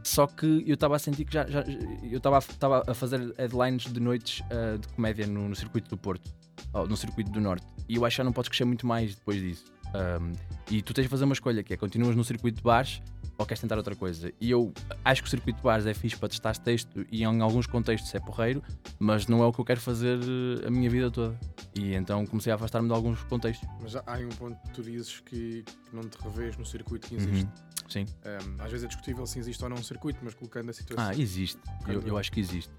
[0.05, 1.63] Só que eu estava a sentir que já, já-
[2.03, 6.29] eu estava a- fazer headlines de noites ah, de comédia no, no circuito do Porto,
[6.73, 9.15] ou no circuito do Norte, e eu acho que já não podes crescer muito mais
[9.15, 9.65] depois disso.
[9.95, 10.33] Ahm,
[10.69, 13.01] e tu tens de fazer uma escolha que é continuas no circuito de bares
[13.37, 14.31] ou queres tentar outra coisa.
[14.39, 14.71] E eu
[15.03, 18.13] acho que o circuito de bares é fixe para testar texto e em alguns contextos
[18.13, 18.61] é porreiro,
[18.99, 21.35] mas não é o que eu quero fazer eh, a minha vida toda.
[21.73, 23.67] E então comecei a afastar-me de alguns contextos.
[23.81, 27.15] Mas há aí um ponto que tu dizes que, não te revês no circuito que
[27.15, 27.47] Uhum.
[27.87, 28.05] Sim.
[28.25, 31.11] Um, às vezes é discutível se existe ou não um circuito, mas colocando a situação.
[31.11, 31.59] Ah, existe.
[31.87, 32.71] Eu, eu acho que existe.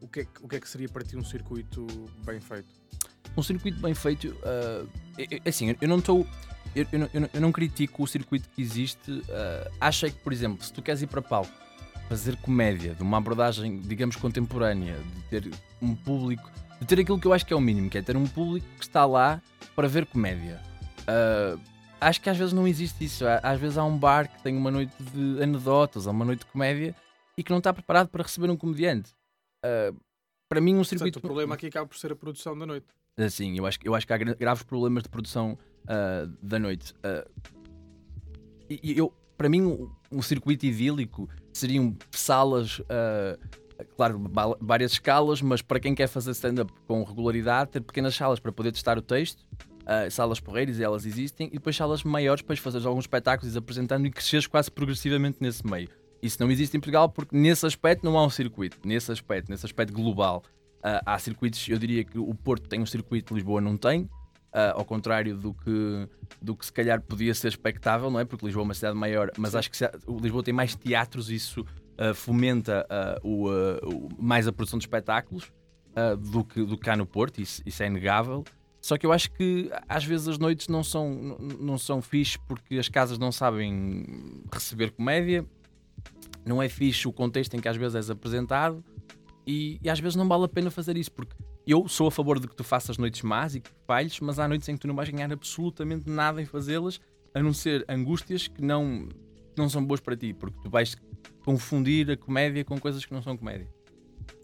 [0.00, 1.86] o, que é, que- o que é que seria para ti um circuito
[2.24, 2.68] bem feito?
[3.36, 4.84] um circuito bem feito, ah,
[5.18, 6.26] é- é- assim, eu não estou.
[6.74, 9.22] Eu, eu não- eu eu não critico o circuito que existe.
[9.30, 11.50] ah, acho é que, por exemplo, se tu queres ir para palco
[12.08, 17.26] fazer comédia, de uma abordagem, digamos, contemporânea, de ter um público, de ter aquilo que
[17.26, 19.40] eu acho que é o mínimo, que é ter um público que está lá
[19.74, 20.60] para ver comédia.
[21.06, 21.56] Ah,
[22.02, 23.24] acho que às vezes não existe isso.
[23.42, 26.46] Às vezes há um bar que tem uma noite de anedotas ou uma noite de
[26.46, 26.94] comédia
[27.36, 29.12] e que não está preparado para receber um comediante.
[29.64, 29.92] Ah,
[30.48, 31.18] para mim, um Portanto, circuito.
[31.18, 32.86] o problema aqui acaba por ser a produção da noite.
[33.16, 36.58] Assim, eu acho, que- eu acho que há gra- graves problemas de produção ah, da
[36.58, 36.94] noite.
[37.02, 37.26] Ah,
[38.68, 43.38] e eu, para mim, um, um circuito idílico seriam salas, ah,
[43.96, 48.52] claro, várias escalas, mas para quem quer fazer stand-up com regularidade, ter pequenas salas para
[48.52, 49.42] poder testar o texto,
[49.86, 54.06] ah, salas porreiras, e elas existem, e depois salas maiores para fazer alguns espetáculos, apresentando
[54.06, 55.88] e cresceres quase progressivamente nesse meio.
[56.22, 59.66] Isso não existe em Portugal porque nesse aspecto não há um circuito, nesse aspecto, nesse
[59.66, 60.42] aspecto global.
[60.82, 64.08] Ah, há circuitos, eu diria que o Porto tem um circuito, Lisboa não tem,
[64.52, 66.08] ah, ao contrário do que,
[66.40, 68.24] do que se calhar podia ser expectável, não é?
[68.24, 69.58] Porque Lisboa é uma cidade maior, mas Sim.
[69.58, 69.88] acho que se
[70.20, 71.64] Lisboa tem mais teatros, isso
[71.98, 75.50] ah, fomenta ah, o, o- mais a produção de espetáculos
[76.30, 78.44] do, que, do que cá no Porto, isso, isso é inegável.
[78.82, 82.78] Só que eu acho que às vezes as noites não são, não, são fixe porque
[82.78, 84.04] as casas não sabem
[84.52, 85.46] receber comédia,
[86.44, 88.84] não é fixe o contexto em que às vezes és apresentado
[89.46, 92.40] e, e às vezes não vale a pena fazer isso porque eu sou a favor
[92.40, 94.88] de que tu faças noites más e que falhes, mas há noites em que tu
[94.88, 97.00] não vais ganhar absolutamente nada em fazê-las
[97.32, 99.08] a não ser angústias que não,
[99.56, 100.96] não são boas para ti, porque tu vais
[101.44, 103.68] confundir a comédia com coisas que não são comédia.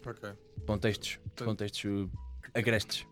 [0.05, 0.29] Ok.
[0.65, 2.09] Contextos, contextos uh,
[2.53, 3.05] agrestes.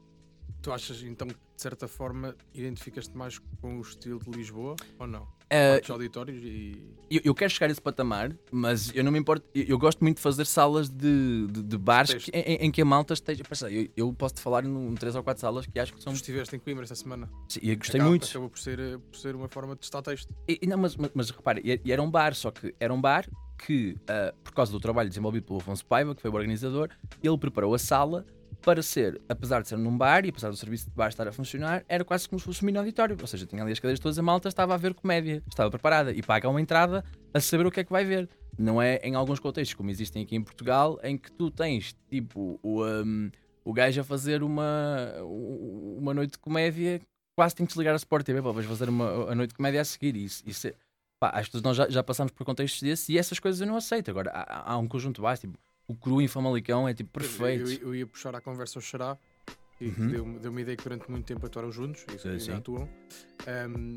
[0.61, 5.07] Tu achas então que de certa forma identificas-te mais com o estilo de Lisboa ou
[5.07, 5.23] não?
[5.49, 6.83] Uh, auditórios e.
[7.09, 9.47] eu, eu quero chegar a esse patamar, mas eu não me importo.
[9.55, 12.81] Eu, eu gosto muito de fazer salas de, de, de bares que- em, em que
[12.81, 13.43] a malta esteja.
[13.71, 16.11] Eu, eu posso te falar em três ou quatro salas que acho que são.
[16.11, 17.29] estiveste em Coimbra esta semana.
[17.47, 18.27] Sim, e eu gostei Acaba- muito.
[18.27, 20.35] Acabou por ser, eh, por ser uma forma de testar texto.
[20.49, 23.25] E, não, mas, mas, mas repara, era um bar, só que era um bar
[23.65, 26.89] que, ah, por causa do trabalho desenvolvido pelo Afonso Paiva, que foi o organizador,
[27.23, 28.25] ele preparou a sala
[28.61, 31.31] para ser, apesar de ser num bar e apesar do serviço de bar estar a
[31.31, 33.17] funcionar, era quase como se fosse um mini auditório.
[33.19, 36.11] Ou seja, tinha ali as cadeiras todas, a malta estava a ver comédia, estava preparada
[36.11, 38.29] e paga uma entrada a saber o que é que vai ver.
[38.57, 42.59] Não é em alguns contextos, como existem aqui em Portugal, em que tu tens tipo
[42.63, 43.29] o, um,
[43.63, 46.99] o gajo a fazer uma, uma noite de comédia,
[47.35, 49.85] quase tem que desligar a Sport TV, vais fazer uma, a noite de comédia a
[49.85, 50.15] seguir.
[50.15, 50.73] Isso, isso é-
[51.19, 53.75] pá, acho que nós já, já passamos por contextos desses e essas coisas eu não
[53.75, 54.09] aceito.
[54.09, 57.69] Agora, há, há um conjunto básico, tipo, o cru em Famalicão é tipo perfeito.
[57.69, 59.17] Eu, eu- eu ia puxar a conversa ao Xará
[59.77, 60.07] que Uhum.
[60.09, 62.51] deu, deu uma ideia que durante muito tempo atuaram juntos, isso ainda sim.
[62.51, 62.89] atuam.
[63.69, 63.95] Um,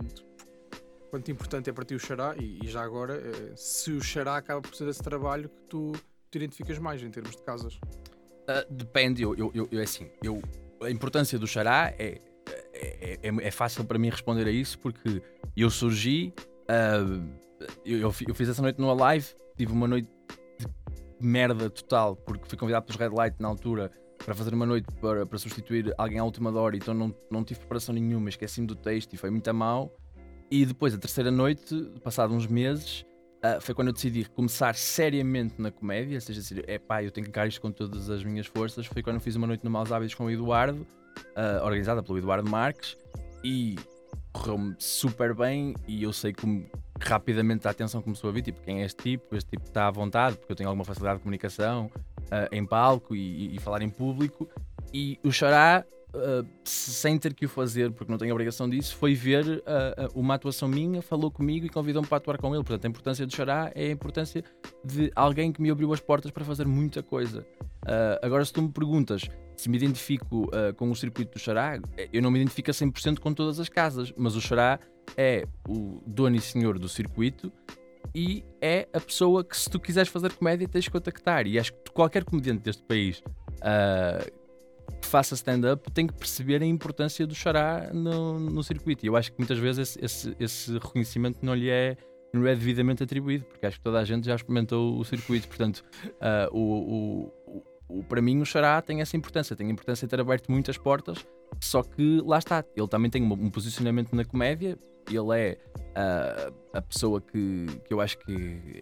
[1.11, 4.37] quanto importante é para ti o xará e, e já agora, eh, se o xará
[4.37, 5.92] acaba por ser esse trabalho que tu
[6.31, 7.81] te identificas mais em termos de casas.
[8.46, 10.40] Ah, depende, eu, eu, eu, é assim, eu,
[10.83, 12.20] a importância do xará é,
[12.74, 15.22] é, é, é fácil para mim responder a isso porque
[15.57, 16.33] eu surgi,
[16.68, 16.98] ah,
[17.87, 19.26] eu, eu fi- eu fiz essa noite numa live,
[19.57, 20.09] tive uma noite
[21.20, 23.90] merda total porque fui convidado pelos Red Light na altura
[24.24, 27.61] para fazer uma noite para, para substituir alguém à última hora, então não, não tive
[27.61, 29.94] preparação nenhuma, esqueci-me do texto e foi muito a mal.
[30.50, 33.06] E depois, a terceira noite, passado uns meses,
[33.42, 37.24] ah, foi quando eu decidi começar seriamente na comédia, ou seja, é pá, eu tenho
[37.24, 38.85] que encarar isto com todas as minhas forças.
[38.87, 40.87] Foi quando eu fiz uma noite no Maus Hábitos com o Eduardo,
[41.37, 42.96] ah, organizada pelo Eduardo Marques,
[43.42, 43.76] e
[44.33, 45.74] correu-me super bem.
[45.88, 46.68] E eu sei como
[47.00, 49.34] rapidamente a atenção começou a vir: tipo, quem é este tipo?
[49.34, 51.90] Este tipo está à vontade, porque eu tenho alguma facilidade de comunicação
[52.30, 54.48] ah, em palco e, e- falar em público.
[54.92, 55.84] E o Xará,
[56.14, 60.34] ah, sem ter que o fazer, porque não tenho obrigação disso, foi ver ah, uma
[60.34, 62.62] atuação minha, falou comigo e convidou-me para atuar com ele.
[62.64, 64.44] Portanto, a importância do Xará é a importância
[64.84, 67.46] de alguém que me abriu as portas para fazer muita coisa.
[68.22, 69.22] Agora, se tu me perguntas
[69.61, 72.75] se me identifico ah, com o circuito do Xará, eh, eu não me identifico a
[72.75, 74.81] 100% com todas as casas, mas o Xará
[75.16, 77.53] é o dono e senhor do circuito
[78.14, 81.46] e é a pessoa que, se tu quiseres fazer comédia, tens que contactar.
[81.46, 83.23] E acho que qualquer comediante deste país
[83.61, 84.25] ah,
[85.01, 89.05] que faça stand-up tem que perceber a importância do xará no, no circuito.
[89.05, 91.99] E eu acho que muitas vezes esse, esse, esse reconhecimento não lhe é.
[92.33, 95.49] Não é devidamente atribuído, porque acho que toda a gente já experimentou o circuito.
[95.49, 95.85] Portanto,
[96.20, 97.62] ah, o, o,
[97.98, 99.55] o- para mim, o Xará tem essa importância.
[99.57, 101.26] Tem a importância de ter aberto muitas portas,
[101.61, 102.64] só que lá está.
[102.76, 104.79] Ele também tem um, posicionamento na comédia.
[105.09, 105.59] Ele é
[105.96, 108.33] ah, a pessoa que, que eu acho que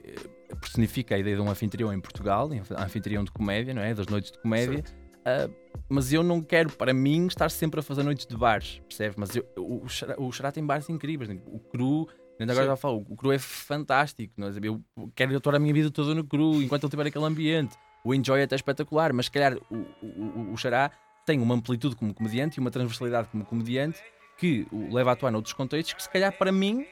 [0.05, 3.95] eh, personifica a ideia de um anfitrião em Portugal, anfitrião de comédia, não é?
[3.95, 4.83] Das noites de comédia.
[5.25, 5.49] Ah,
[5.89, 9.15] mas eu não quero, para mim, estar sempre a fazer noites de bares, percebe?
[9.19, 11.31] Mas eu- o, o, Xará, o Xará tem bares incríveis.
[11.31, 11.41] né?
[11.47, 12.07] O Cru,
[12.39, 12.73] ainda agora Sim.
[12.73, 14.35] já falo, o Cru é fantástico.
[14.37, 14.53] não é?
[14.63, 14.83] Eu
[15.15, 17.75] quero atuar a minha vida toda no Cru, enquanto ele tiver aquele ambiente.
[18.09, 20.91] O Enjoy é até espetacular, mas se calhar o, o, o, o Xará
[21.27, 24.01] tem uma amplitude como comediante e uma transversalidade como comediante
[24.39, 26.87] que o leva a atuar noutros contextos que, se calhar, para mim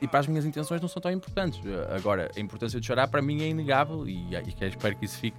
[0.00, 1.60] e para as minhas intenções não são tão importantes.
[1.94, 5.18] Agora, a importância do Xará para mim é inegável e, e que- espero que isso
[5.18, 5.36] fique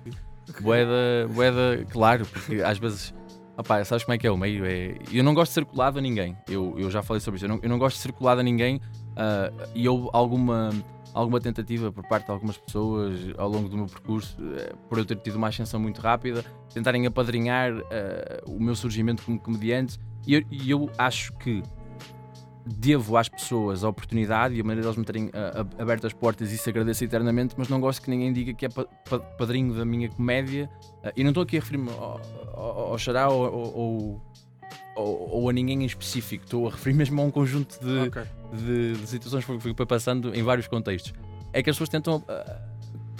[0.61, 3.11] boeda, boeda claro, porque às vezes.
[3.57, 4.63] Opá, sabes como é que é o meio?
[4.65, 4.97] É...
[5.11, 6.37] Eu não gosto de ser colado a ninguém.
[6.47, 7.45] Eu, eu já falei sobre isso.
[7.45, 8.79] Eu não, eu não gosto de ser colado a ninguém
[9.15, 10.71] ah, e houve alguma,
[11.13, 15.05] alguma tentativa por parte de algumas pessoas ao longo do meu percurso, eh, por eu
[15.05, 19.99] ter tido uma ascensão muito rápida, tentarem apadrinhar ah, o meu surgimento como comediante.
[20.25, 21.61] E eu, eu acho que
[22.65, 26.13] devo às pessoas a oportunidade e a maneira de eles me terem ab- aberto as
[26.13, 29.19] portas e isso agradeço eternamente, mas não gosto que ninguém diga que é pa- pa-
[29.19, 30.69] padrinho da minha comédia.
[31.03, 32.21] Ah, e não estou aqui a referir-me ao,
[32.53, 34.21] ao, ao Xará ou,
[34.95, 38.23] ou, ou- a ninguém em específico, estou a referir mesmo a um conjunto de, Ok.
[38.53, 41.13] de, de situações que fui passando em vários contextos.
[41.51, 42.59] É que as pessoas tentam ah,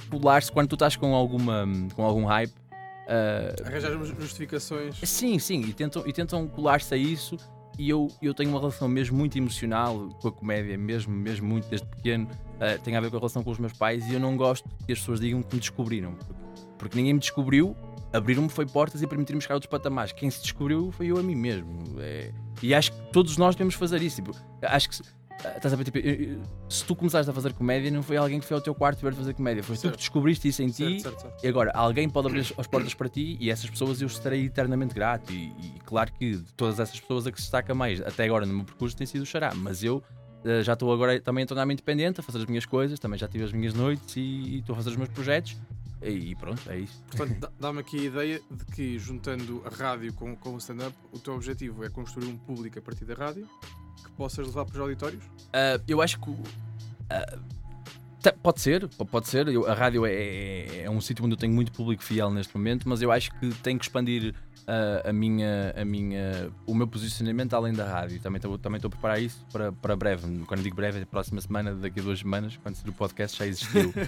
[0.10, 2.54] colar-se quando tu estás com, alguma, com algum hype.
[3.08, 4.96] ah, Arranjar justificações.
[5.04, 7.38] Sim, sim, e tentam, e tentam colar-se a isso.
[7.78, 11.68] E eu, eu tenho uma relação mesmo muito emocional com a comédia, mesmo, mesmo muito
[11.70, 12.26] desde pequeno.
[12.28, 14.70] Uh, tem a ver com a relação com os meus pais e eu não gosto
[14.86, 16.14] que as pessoas digam que me descobriram.
[16.78, 17.76] Porque ninguém me descobriu,
[18.14, 20.12] abriram-me foi portas e permitiram-me chegar a outros patamares.
[20.14, 21.70] Quem se descobriu foi eu a mim mesmo.
[22.00, 24.18] É, e acho que todos nós devemos fazer isso.
[24.22, 25.04] Tipo, acho que se,
[25.44, 25.98] ah, estás a ver, tipo,
[26.70, 29.14] se tu começaste a fazer comédia, não foi alguém que foi ao teu quarto ver
[29.14, 29.94] fazer comédia, foi tu Certo.
[29.94, 31.44] que descobriste isso em ti Certo, certo, certo.
[31.44, 34.46] e agora, alguém pode abrir as- as portas para ti e essas pessoas eu estarei
[34.46, 35.34] eternamente grato.
[35.34, 38.46] E, e claro que de todas essas pessoas a que se destaca mais até agora
[38.46, 40.02] no meu percurso tem sido o Xará, mas eu
[40.46, 43.28] eh, já estou agora também a tornar-me independente, a fazer as minhas coisas, também já
[43.28, 45.58] tive as minhas noites e estou a fazer os meus projetos.
[46.12, 47.04] E, pronto, é isso.
[47.10, 50.96] Portanto, dá- dá-me aqui a ideia de que, juntando a rádio com, com o stand-up,
[51.12, 53.48] o teu objetivo é construir um público a partir da rádio
[54.04, 55.24] que possas levar para os auditórios.
[55.54, 56.32] Ah, eu acho que.
[58.22, 59.48] tá- pode ser, po- pode ser.
[59.48, 62.56] Eu- a rádio é, é- é um sítio onde eu tenho muito público fiel neste
[62.56, 64.34] momento, mas eu acho que tenho que expandir
[64.68, 68.20] ah, a minha, a minha, o meu posicionamento além da rádio.
[68.20, 70.44] Também estou também a preparar isso para, para breve.
[70.46, 73.48] Quando digo breve, é a próxima semana, daqui a duas semanas, quando o podcast já
[73.48, 73.94] existiu.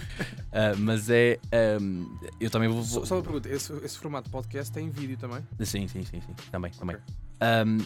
[0.52, 1.38] Ah, mas é.
[1.52, 2.06] ahm,
[2.40, 2.82] eu também vou.
[2.82, 5.40] Só, só uma pergunta: esse, esse formato de podcast tem vídeo também?
[5.60, 6.34] Sim, sim, sim, sim.
[6.50, 6.96] Também, também.
[7.66, 7.78] Um,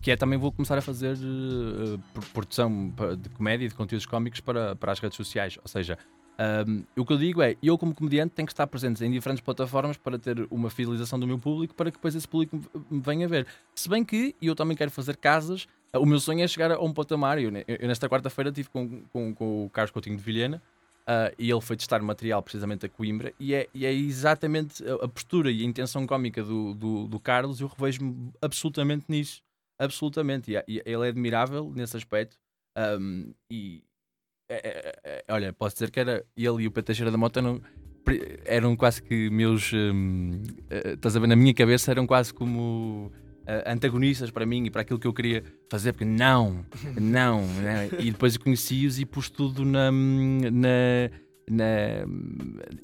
[0.00, 4.06] que é também vou começar a fazer uh, pro- produção de comédia e de conteúdos
[4.06, 5.58] cómicos para, para as redes sociais.
[5.62, 5.98] Ou seja,
[6.38, 9.42] um, o que eu digo é, eu como comediante tenho que estar presente em diferentes
[9.42, 13.26] plataformas para ter uma fidelização do meu público para que depois esse público me- venha
[13.26, 13.46] ver.
[13.74, 16.78] Se bem que eu também quero fazer casas, uh, o meu sonho é chegar a
[16.78, 17.38] um patamar.
[17.38, 20.62] Eu, eu nesta quarta-feira estive com, com, com o Carlos Coutinho de Vilhena
[21.06, 25.06] Uh, e ele foi testar material precisamente a Coimbra e é, e é exatamente a,
[25.06, 29.40] postura e a intenção cómica do, do, do Carlos, eu revejo-me absolutamente nisso,
[29.78, 32.36] absolutamente, e, e, ele é admirável nesse aspecto
[32.76, 33.84] um, e
[34.48, 37.40] é, é, é, olha, posso dizer que era ele e o Pedro Teixeira da Mota
[37.40, 37.60] eram,
[38.44, 42.32] eram quase que meus, um, uh, eh, estás a ver, na minha cabeça eram quase
[42.32, 43.10] como
[43.46, 46.64] uh, antagonistas para mim e para aquilo que eu queria fazer, porque não,
[47.00, 47.42] não.
[47.42, 47.88] Né?
[47.98, 51.10] E depois conheci-os e pus tudo na, na,
[51.50, 51.64] na,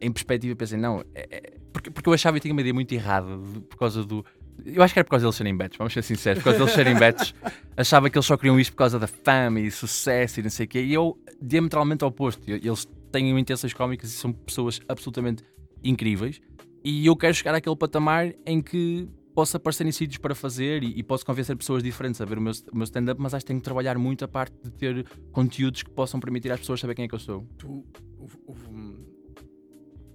[0.00, 0.56] em perspectiva.
[0.56, 3.76] Pensei, não, é, é, porque, porque eu achava que tinha uma ideia muito errada por
[3.76, 4.24] causa do.
[4.64, 6.42] Eu acho que era por causa deles serem betos, vamos ser sinceros.
[6.42, 7.34] Por causa deles serem betos,
[7.76, 10.66] achava que eles só queriam isto por causa da fama e sucesso e não sei
[10.66, 10.82] o quê.
[10.82, 12.42] E eu, diametralmente oposto.
[12.48, 15.44] Eles têm intenções cómicas e são pessoas absolutamente
[15.82, 16.40] incríveis.
[16.84, 20.98] E eu quero chegar àquele patamar em que posso aparecer em sítios para fazer e,
[20.98, 23.48] e, posso convencer pessoas diferentes a ver o meu, o meu stand-up, mas acho que
[23.48, 26.94] tenho que trabalhar muito a parte de ter conteúdos que possam permitir às pessoas saber
[26.94, 27.46] quem é que eu sou.
[27.56, 27.84] Tu,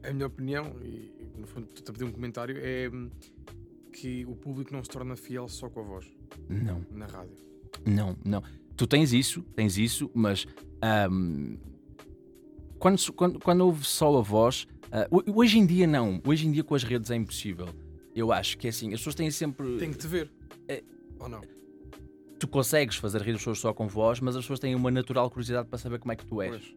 [0.04, 2.90] a minha opinião, e no fundo tu pedir um comentário, é
[4.00, 6.06] que o público não se torna fiel só com a voz.
[6.50, 6.86] Não.
[6.92, 7.38] Na rádio.
[7.86, 8.44] Não, não.
[8.76, 10.46] Tu tens isso, tens isso, mas
[11.12, 11.58] um,
[12.78, 14.68] quando, quando, quando ouve só a voz,
[15.12, 16.22] uh, hoje em dia não.
[16.26, 17.68] Hoje em dia com as redes é impossível
[18.18, 19.78] eu acho que é assim, as pessoas têm sempre.
[19.78, 20.32] Tem que te ver.
[20.68, 20.84] É...
[21.20, 21.42] Ou não?
[22.40, 25.30] Tu consegues fazer rir as pessoas só com voz, mas as pessoas têm uma natural
[25.30, 26.76] curiosidade para saber como é que tu és.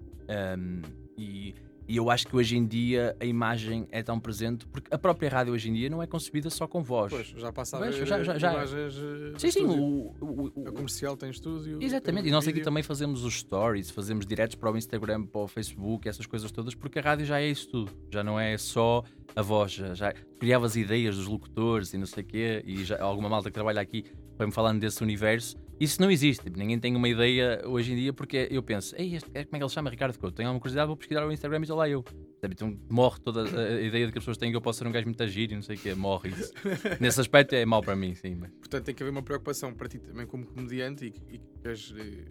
[0.58, 0.82] Um,
[1.16, 1.54] e
[1.90, 5.28] e eu acho que hoje em dia a imagem é tão presente porque a própria
[5.28, 7.12] rádio hoje em dia não é concebida só com voz.
[7.12, 8.52] Pois, já passa a ver já, já, já.
[8.52, 8.94] imagens.
[8.96, 9.64] Eh, sim, sim.
[9.64, 11.82] O, o, o, a comercial tem estúdio.
[11.82, 12.28] Exatamente.
[12.28, 16.08] E nós aqui também fazemos os stories, fazemos diretos para o Instagram, para o Facebook,
[16.08, 17.90] essas coisas todas, porque a rádio já é isso tudo.
[18.08, 19.02] Já não é só
[19.34, 19.72] a voz.
[19.72, 22.62] Já, já criavas ideias dos locutores e não sei o quê.
[22.64, 24.04] E já, alguma malta que trabalha aqui
[24.36, 25.56] foi-me falando desse universo.
[25.80, 29.14] Isso não existe, tipo, ninguém tem uma ideia hoje em dia porque eu penso, Ei,
[29.14, 30.36] este, como é que ele chama Ricardo Couto?
[30.36, 32.04] Tenho alguma curiosidade, vou pesquisar o Instagram e estou lá eu.
[32.38, 32.52] Sabe?
[32.52, 34.92] Então morre toda a, ideia de que as pessoas têm que eu posso ser um
[34.92, 36.52] gajo muito agir e não sei o que, morre isso.
[37.00, 38.34] Nesse aspecto é mau para mim, sim.
[38.34, 38.50] Mas...
[38.50, 42.24] Portanto, tem que haver uma preocupação para ti também como comediante e que queres eh,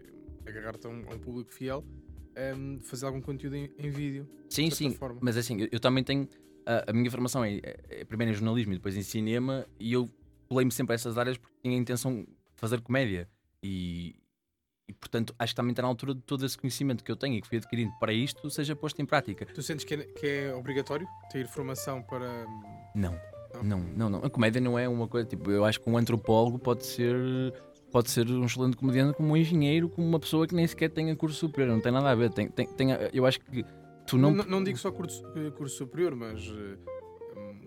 [0.48, 4.30] agarrar-te a, um, a um, público fiel, um, ehm, fazer algum conteúdo em, em vídeo.
[4.48, 5.20] Sim, sim, forma.
[5.24, 6.30] mas assim, eu, eu também tenho.
[6.68, 9.94] A, a minha formação é, é, é, primeiro em jornalismo e depois em cinema e
[9.94, 10.08] eu
[10.48, 13.28] pulei-me sempre a essas áreas porque tinha a intenção de fazer comédia.
[13.64, 14.16] E,
[14.88, 17.36] e, portanto, acho que também está na altura de todo esse conhecimento que eu tenho
[17.36, 19.46] e que fui adquirindo para isto seja posto em prática.
[19.46, 22.46] Tu sentes que é, que é obrigatório ter formação para.
[22.96, 23.20] Não.
[23.64, 23.80] Não?
[23.80, 24.20] não, não.
[24.20, 25.28] A comédia não é uma coisa.
[25.28, 27.16] Tipo, eu acho que um antropólogo pode ser.
[27.92, 31.16] Pode ser um excelente comediante, como um engenheiro, como uma pessoa que nem sequer tenha
[31.16, 32.32] curso superior, não tem nada a ver.
[32.32, 33.66] Tem, tem, tem eu acho que
[34.06, 34.32] tu não.
[34.32, 36.78] Não, não digo só curso, eh, curso superior, mas uh,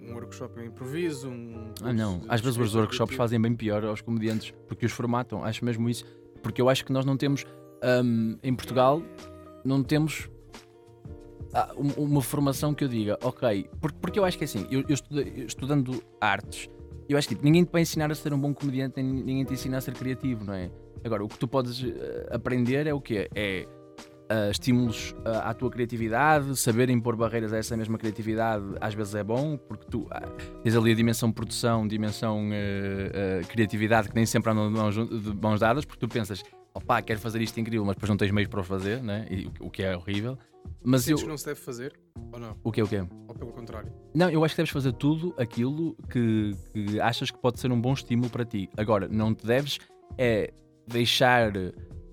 [0.08, 1.28] um workshop em improviso.
[1.28, 2.22] Um ah, não.
[2.28, 5.44] Às vezes os workshops fazem bem pior aos comediantes porque os formatam.
[5.44, 6.04] Acho mesmo isso.
[6.42, 7.44] Porque eu acho que nós não temos,
[8.04, 9.02] um, em Portugal,
[9.64, 10.28] não temos
[11.54, 13.68] ah, uma formação que eu diga, ok.
[13.80, 16.68] Porque, porque eu acho que é assim, eu, eu estudei, estudando artes,
[17.08, 19.52] eu acho que tipo, ninguém te vai ensinar a ser um bom comediante, ninguém te
[19.52, 20.70] ensina a ser criativo, não é?
[21.04, 21.92] Agora, o que tu podes uh,
[22.30, 23.28] aprender é o quê?
[23.34, 23.66] É
[24.32, 29.14] uh, estímulos uh, à tua criatividade, saber impor barreiras a essa mesma criatividade às vezes
[29.14, 32.50] é bom, porque tu uh, tens ali a dimensão produção, dimensão
[33.48, 36.42] criatividade que nem sempre andam de mãos, de mãos dadas, porque tu pensas,
[36.74, 39.26] opá, quero fazer isto incrível, mas depois não tens meios para o fazer, né?
[39.30, 40.38] e, o, o que é horrível.
[40.84, 41.26] Mas Sentes eu...
[41.26, 41.98] que não se deve fazer
[42.32, 42.56] ou não?
[42.62, 43.04] O que o quê?
[43.28, 43.92] Ou pelo contrário?
[44.14, 47.80] Não, eu acho que deves fazer tudo aquilo que, que achas que pode ser um
[47.80, 48.68] bom estímulo para ti.
[48.76, 49.78] Agora, não te deves
[50.18, 50.52] é
[50.86, 51.52] deixar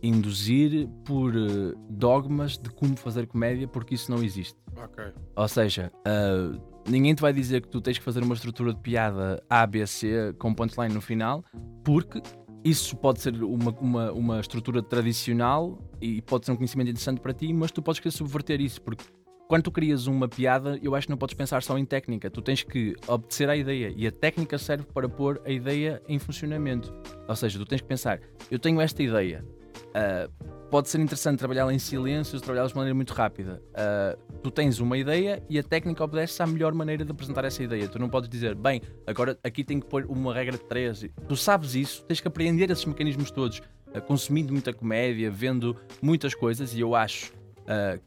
[0.01, 4.57] induzir por uh, dogmas de como fazer comédia, porque isso não existe.
[4.83, 5.11] Okay.
[5.35, 6.59] Ou seja, uh,
[6.89, 9.85] ninguém te vai dizer que tu tens que fazer uma estrutura de piada A, B,
[9.85, 11.43] C com punchline no final,
[11.83, 12.21] porque
[12.63, 17.33] isso pode ser uma, uma, uma estrutura tradicional e pode ser um conhecimento interessante para
[17.33, 19.03] ti, mas tu podes querer subverter isso, porque
[19.47, 22.39] quando tu crias uma piada, eu acho que não podes pensar só em técnica, tu
[22.41, 26.93] tens que obedecer à ideia e a técnica serve para pôr a ideia em funcionamento.
[27.27, 28.19] Ou seja, tu tens que pensar,
[28.51, 29.43] eu tenho esta ideia,
[29.89, 30.31] Uh,
[30.69, 33.61] pode ser interessante trabalhá-la em silêncio, trabalhá-la de maneira muito rápida.
[33.71, 37.63] Uh, tu tens uma ideia e a técnica obedece à melhor maneira de apresentar essa
[37.63, 37.87] ideia.
[37.87, 41.03] Tu não podes dizer, bem, agora aqui tem que pôr uma regra de três.
[41.27, 46.35] Tu sabes isso, tens que aprender esses mecanismos todos, uh, consumindo muita comédia, vendo muitas
[46.35, 47.37] coisas, e eu acho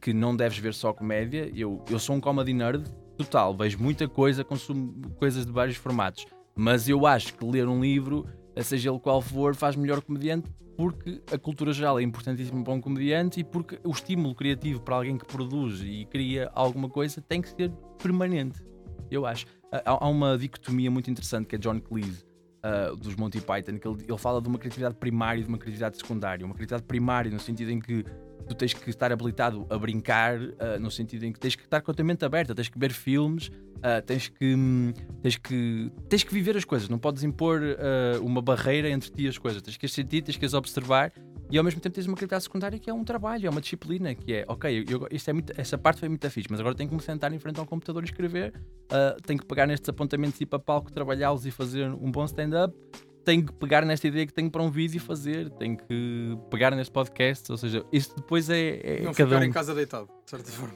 [0.00, 1.48] que não deves ver só comédia.
[1.54, 2.82] Eu, eu sou um comedy nerd
[3.16, 6.26] total, vejo muita coisa, consumo coisas de vários formatos.
[6.56, 8.26] Mas eu acho que ler um livro,
[8.60, 12.80] seja ele qual for, faz melhor comediante porque a cultura geral é importantíssima para um
[12.80, 17.40] comediante e porque o estímulo criativo para alguém que produz e cria alguma coisa tem
[17.40, 17.70] que ser
[18.02, 18.60] permanente.
[19.10, 19.46] Eu acho.
[19.70, 22.24] Há, uma dicotomia muito interessante que é John Cleese.
[22.64, 25.58] Uh, dos Monty Python, que ele, ele, fala de uma criatividade primária e de uma
[25.58, 26.46] criatividade secundária.
[26.46, 28.04] Uma criatividade primária no sentido em que
[28.48, 31.80] tu tens que estar habilitado a brincar, uh, no sentido em que tens que estar
[31.80, 34.56] com a tua mente aberta, tens que ver filmes, uh, tens, que,
[35.22, 39.24] tens, que, tens que viver as coisas, não podes impor uh, uma barreira entre ti
[39.24, 41.12] e as coisas, tens que as sentir, tens que as observar
[41.50, 44.14] e ao mesmo tempo tens uma atividade secundária que é um trabalho, é uma disciplina,
[44.14, 46.88] que é, ok, eu, isto é muito, essa parte foi muito fixe, mas agora tenho
[46.88, 48.54] que me sentar em frente ao computador e escrever,
[49.26, 52.74] tenho que pegar nestes apontamentos e ir para palco, trabalhá-los e fazer um bom stand-up
[53.24, 56.70] tenho que pegar nesta ideia que tenho para um vídeo e fazer, tenho que pegar
[56.72, 59.44] neste podcast, ou seja, isso depois é, é não cada ficar um.
[59.44, 60.74] em casa deitado, de certa forma.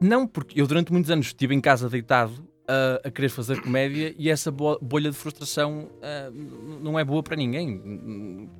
[0.00, 4.14] Não, porque eu durante muitos anos estive em casa deitado a, a querer fazer comédia
[4.18, 8.50] e essa bolha de frustração uh, não é boa para ninguém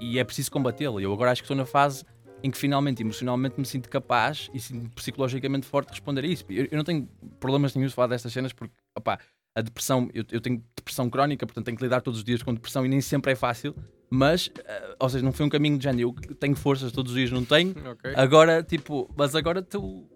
[0.00, 1.00] e é preciso combatê-la.
[1.00, 2.04] Eu agora acho que estou na fase
[2.42, 6.44] em que finalmente emocionalmente me sinto capaz e sinto psicologicamente forte de responder a isso.
[6.48, 7.08] Eu, eu não tenho
[7.40, 9.18] problemas nenhum de falar destas cenas porque, opá,
[9.58, 12.54] a depressão, eu, eu, tenho depressão crónica, portanto tenho que lidar todos os dias com
[12.54, 13.74] depressão e nem sempre é fácil,
[14.08, 17.18] mas, uh, ou seja, não foi um caminho de género, eu tenho forças todos os
[17.18, 18.12] dias, não tenho, okay.
[18.14, 20.06] agora, tipo, mas agora tu...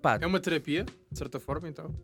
[0.00, 1.94] Pá, é uma terapia, de certa forma, então?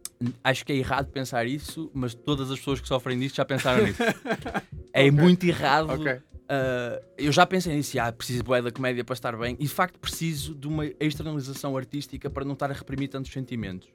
[0.42, 3.86] Acho que é errado pensar isso, mas todas as pessoas que sofrem disso já pensaram
[3.86, 4.02] nisso.
[4.92, 5.10] é okay.
[5.12, 5.92] muito errado.
[5.92, 6.14] Okay.
[6.16, 9.72] Uh, eu já pensei nisso, ah, preciso de da comédia para estar bem, e de
[9.72, 13.88] facto preciso de uma externalização artística para não estar a reprimir tantos sentimentos.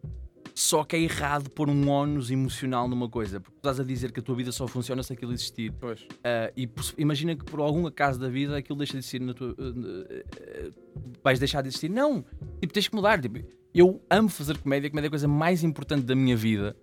[0.69, 4.19] Só que é errado pôr um ónus emocional numa coisa, porque estás a dizer que
[4.19, 5.73] a tua vida só funciona se aquilo existir.
[5.79, 6.01] Pois.
[6.01, 9.49] Uh, e imagina que por algum acaso da vida aquilo deixa de existir na tua.
[9.53, 10.71] Uh,
[11.23, 11.89] vais deixar de existir.
[11.89, 12.23] Não!
[12.61, 13.19] Tipo, tens que mudar.
[13.19, 13.39] Tipo,
[13.73, 16.77] eu amo fazer comédia, comédia é a coisa mais importante da minha vida.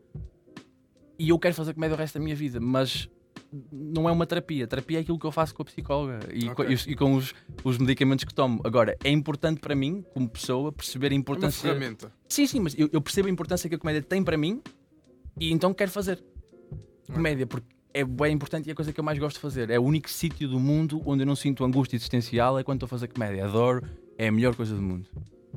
[1.16, 3.08] E eu quero fazer comédia o resto da minha vida, mas
[3.72, 4.66] não é uma terapia.
[4.66, 6.54] Terapia é aquilo que eu faço com a psicóloga e, okay.
[6.54, 8.60] com, e, e com os, os, medicamentos que tomo.
[8.64, 11.68] Agora, é importante para mim, como pessoa, perceber a importância.
[11.68, 12.12] É uma ferramenta.
[12.28, 14.60] Sim, sim, mas eu, eu, percebo a importância que a comédia tem para mim
[15.38, 16.22] e então quero fazer
[17.12, 19.70] comédia, porque é bem importante e é a coisa que eu mais gosto de fazer.
[19.70, 22.86] É o único sítio do mundo onde eu não sinto angústia existencial é quando estou
[22.86, 23.44] a fazer comédia.
[23.44, 23.86] Adoro,
[24.18, 25.06] é a melhor coisa do mundo.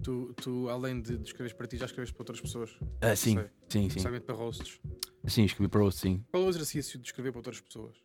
[0.03, 2.77] Tu, tu além de, de escreveres para ti, já escreves para outras pessoas?
[3.01, 3.87] Ah, sim, sim, sim.
[3.87, 4.79] Especialmente para rosts.
[5.27, 6.23] Sim, escrevi para rosts, sim.
[6.31, 7.97] Qual é o exercício de escrever para outras pessoas?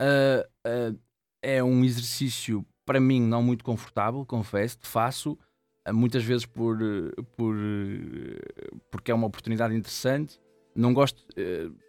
[0.00, 0.98] Uh, uh,
[1.42, 4.78] é um exercício, para mim, não muito confortável, confesso.
[4.82, 5.38] Faço
[5.88, 6.78] uh, muitas vezes por,
[7.36, 7.56] por,
[8.90, 10.40] porque é uma oportunidade interessante.
[10.74, 11.24] Não gosto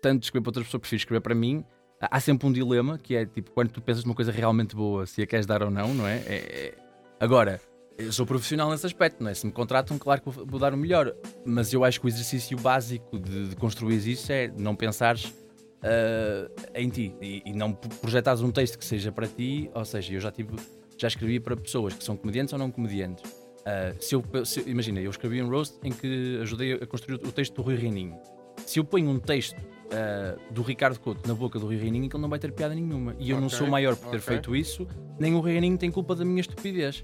[0.01, 1.63] tanto de escrever para outras pessoas, prefiro escrever para mim.
[2.01, 5.21] Há sempre um dilema que é tipo quando tu pensas numa coisa realmente boa, se
[5.21, 6.17] a queres dar ou não, não é?
[6.19, 6.77] é, é...
[7.19, 7.61] Agora,
[7.99, 9.33] eu sou profissional nesse aspecto, não é?
[9.33, 11.13] Se me contratam, claro que vou dar o melhor.
[11.45, 16.49] Mas eu acho que o exercício básico de, de construir isso é não pensares uh,
[16.73, 19.69] em ti e, e, não projetares um texto que seja para ti.
[19.73, 20.55] Ou seja, eu já tive,
[20.97, 23.29] já escrevi para pessoas que são comediantes ou não comediantes.
[23.29, 27.31] Uh, se eu, se, imagina, eu escrevi um roast em que ajudei a construir o
[27.33, 28.17] texto do Rui Reininho.
[28.65, 32.21] Se eu ponho um texto uh, do Ricardo Couto na boca do Rui Reininho, ele
[32.21, 33.13] não vai ter piada nenhuma.
[33.19, 34.21] E eu okay, não sou maior por ter okay.
[34.21, 34.87] feito isso,
[35.19, 37.03] nem o Rui Reininho tem culpa da minha estupidez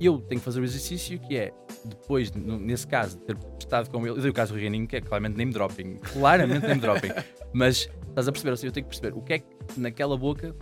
[0.00, 1.52] eu tenho que fazer o exercício que é,
[1.84, 4.96] depois, nesse caso, de ter estado com ele, eu dei o caso do Reganinho, que
[4.96, 7.10] é claramente name dropping, claramente name dropping,
[7.52, 10.54] mas estás a perceber, assim, eu tenho que perceber o que é que naquela boca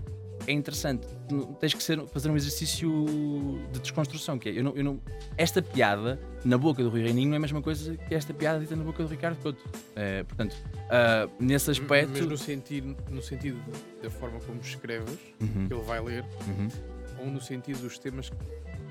[0.46, 1.06] é interessante.
[1.60, 2.90] Tens que ser, fazer um exercício
[3.72, 5.00] de desconstrução, que é, eu não, eu não,
[5.36, 8.58] esta piada na boca do Rui Reininho não é a mesma coisa que esta piada
[8.60, 9.62] dita na boca do Ricardo Couto.
[9.94, 12.10] É, portanto, uh, nesse aspecto...
[12.12, 13.60] Mas no sentido, no sentido
[14.02, 15.68] da forma como escreves, uhum.
[15.68, 16.68] que ele vai ler, uhum.
[17.20, 18.36] ou no sentido dos temas que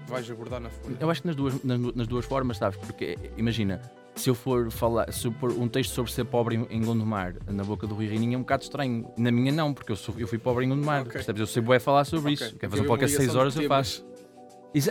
[0.08, 0.98] vais abordar na folha?
[1.00, 2.78] Eu acho que nas duas, nas, nas duas formas, sabes?
[2.78, 3.82] Porque imagina,
[4.16, 7.88] se eu for falar, se for um texto sobre ser pobre em, Gondomar na boca
[7.88, 9.12] do Rui Reininho é um bocado estranho.
[9.18, 11.14] Na minha não, porque eu, sou, eu fui pobre em Gondomar, okay.
[11.14, 11.40] percebes?
[11.40, 12.48] Eu sei bué falar sobre okay.
[12.48, 12.56] isso.
[12.58, 14.06] Quer fazer um podcast 6 horas, eu faço.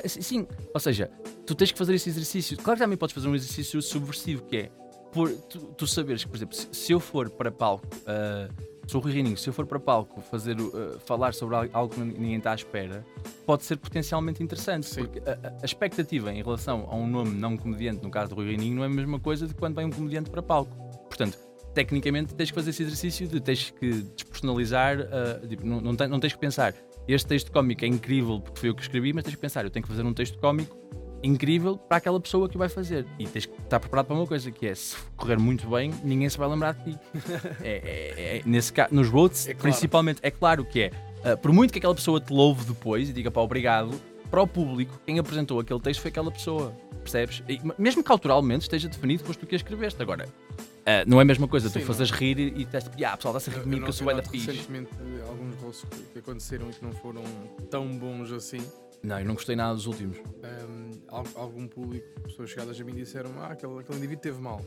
[0.06, 1.10] Sim, ou seja,
[1.46, 2.56] tu tens que fazer esse exercício.
[2.58, 4.70] Claro que também podes fazer um exercício subversivo, que é
[5.12, 9.00] por, tu, tu saberes que, por exemplo, se, se eu for para palco uh, sou
[9.00, 12.36] o Rui Reininho, se eu for para palco fazer, uh, falar sobre algo que ninguém
[12.36, 13.04] está à espera,
[13.46, 14.86] pode ser potencialmente interessante.
[14.86, 15.04] Sim.
[15.04, 18.46] Porque a, a, expectativa em relação a um nome não comediante, no caso do Rui
[18.46, 20.74] Reininho, não é a mesma coisa de quando vem um comediante para palco.
[21.08, 21.38] Portanto,
[21.74, 26.20] tecnicamente tens que fazer esse exercício de tens que despersonalizar, uh, tipo, não, não, não
[26.20, 26.74] tens que pensar
[27.14, 29.70] este texto cómico é incrível porque foi eu que escrevi, mas tens que pensar, eu
[29.70, 30.76] tenho que fazer um texto cómico
[31.22, 33.06] incrível para aquela pessoa que vai fazer.
[33.18, 36.28] E tens que estar preparado para uma coisa, que é se correr muito bem, ninguém
[36.28, 36.98] se vai lembrar de ti.
[37.62, 39.62] é, é, é, nesse caso, nos roads, é claro.
[39.62, 40.90] principalmente, é claro que é.
[41.24, 44.46] Uh, por muito que aquela pessoa te louve depois e diga para obrigado, para o
[44.46, 46.74] público, quem apresentou aquele texto foi aquela pessoa.
[47.02, 47.42] Percebes?
[47.48, 50.00] E, mesmo que autoralmente esteja definido com o que escreveste.
[50.00, 53.16] Agora, uh, não é a mesma coisa, Sim, tu fazes rir e estás tipo, ah,
[53.16, 54.46] pessoal, dá-se a rir comigo que eu sou da fixe.
[54.46, 54.90] Recentemente,
[55.28, 57.22] alguns rolos que aconteceram e que não foram
[57.70, 58.60] tão bons assim
[59.02, 60.18] Não, eu não gostei nada dos últimos.
[60.18, 60.90] Um,
[61.34, 64.60] algum público, pessoas chegadas a mim disseram ah, aquele, aquele indivíduo teve mal.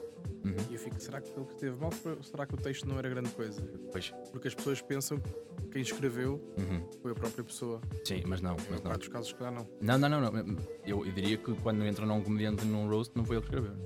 [0.44, 0.56] Uhum.
[0.70, 1.92] E eu fico, será que ele que teve mal?
[2.22, 3.62] Será que o texto não era grande coisa?
[3.92, 4.14] Pois.
[4.32, 5.32] Porque as pessoas pensam que
[5.72, 6.90] quem escreveu uhum.
[7.02, 7.80] foi a própria pessoa.
[8.04, 8.56] Sim, mas não.
[8.70, 8.92] Mas não.
[8.92, 9.68] dos casos, que não.
[9.82, 10.32] Não, não, não.
[10.32, 10.58] não.
[10.86, 13.78] Eu, eu, diria que quando entra num comediante num roast, não foi ele que escreveu.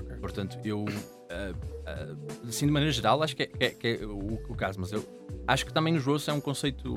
[0.00, 0.16] Okay.
[0.16, 4.06] Portanto, eu, uh, uh, assim, de maneira geral, acho que é, que é, que é
[4.06, 5.04] o, o, caso, mas eu
[5.46, 6.92] acho que também nos roasts é um conceito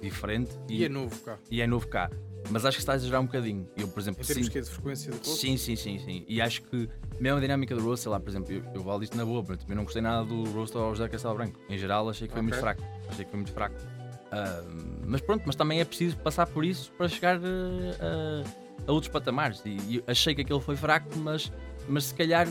[0.00, 0.50] diferente.
[0.68, 1.38] E, e é novo cá.
[1.50, 2.10] E é novo cá.
[2.48, 3.68] Mas acho que está a exagerar um bocadinho.
[3.76, 5.26] Eu, por exemplo, em termos sim, que é de frequência de?
[5.26, 6.24] Sim, sim, sim, sim.
[6.26, 6.88] E acho que
[7.18, 9.44] mesmo a dinâmica do roast, sei lá, por exemplo, eu, eu valo isto na boa,
[9.68, 11.60] eu não gostei nada do roast ao José Castelo Branco.
[11.68, 12.50] Em geral, achei que foi okay.
[12.50, 12.82] muito fraco.
[13.08, 13.76] Achei que foi muito fraco.
[13.76, 18.44] Uh, mas pronto, mas também é preciso passar por isso para chegar uh, uh,
[18.86, 19.62] a outros patamares.
[19.64, 21.52] E, e, achei que aquele foi fraco, mas,
[21.88, 22.46] mas se calhar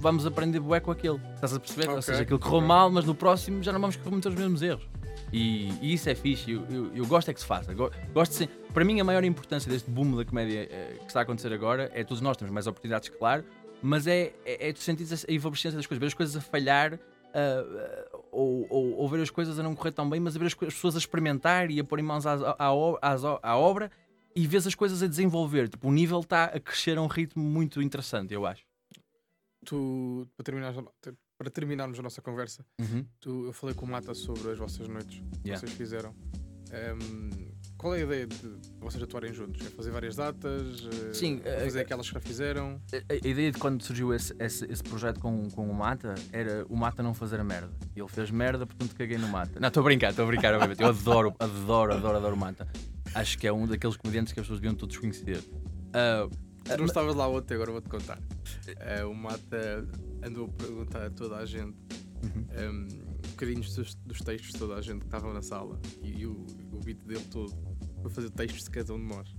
[0.00, 1.20] vamos aprender bué com aquele.
[1.34, 1.84] Estás a perceber?
[1.84, 1.94] Okay.
[1.94, 2.68] Ou seja, aquilo correu okay.
[2.68, 4.88] mal, mas no próximo já não vamos cometer os mesmos erros.
[5.32, 7.74] E, e, isso é fixe, eu, eu, eu, gosto é que se faça.
[7.74, 11.22] Gosto de para mim, a maior importância deste boom da comédia eh, que está a
[11.22, 13.44] acontecer agora é todos nós temos mais oportunidades, claro,
[13.82, 16.98] mas é, é, é tu sentir a efervescência das coisas, ver as coisas a falhar.
[17.28, 20.46] Uh, ou, ou, ou, ver as coisas a não correr tão bem, mas a ver
[20.46, 23.90] as, as pessoas a experimentar e a pôr em mãos à, à, obra
[24.34, 25.68] e vês as coisas a desenvolver.
[25.68, 28.64] Tipo, o nível está a crescer a um ritmo muito interessante, eu acho.
[29.66, 30.72] Tu, para terminar,
[31.38, 33.06] para terminarmos a nossa conversa, uhum.
[33.20, 35.58] tu, eu falei com o Mata sobre as vossas noites que yeah.
[35.58, 36.12] vocês fizeram.
[36.70, 39.64] Um, qual é a ideia de vocês atuarem juntos?
[39.64, 40.84] É fazer várias datas?
[40.84, 42.82] Eh, Sim, fazer aquelas que já fizeram?
[42.92, 46.66] A, a, ideia de quando surgiu esse, esse, esse, projeto com, com o Mata era
[46.68, 47.70] o Mata não fazer a merda.
[47.94, 49.60] Ele fez merda, portanto caguei no Mata.
[49.60, 50.82] Não, estou a brincar, estou a brincar, obviamente.
[50.82, 52.66] Eu adoro, adoro, adoro, adoro o Mata.
[53.14, 55.38] Acho que é um daqueles comediantes que as pessoas deviam todos conhecer.
[55.38, 56.28] Uh,
[56.64, 58.18] tu não estavas lá ontem, agora vou-te contar.
[58.18, 59.86] Uh, o Mata
[60.22, 61.76] andou a perguntar a toda a gente
[62.22, 62.46] uhum.
[62.70, 62.88] um,
[63.30, 66.46] bocadinhos dos, dos, textos de toda a gente que estava na sala e, e o,
[66.72, 67.54] o beat dele todo
[68.00, 69.36] para fazer textos de cada um de nós.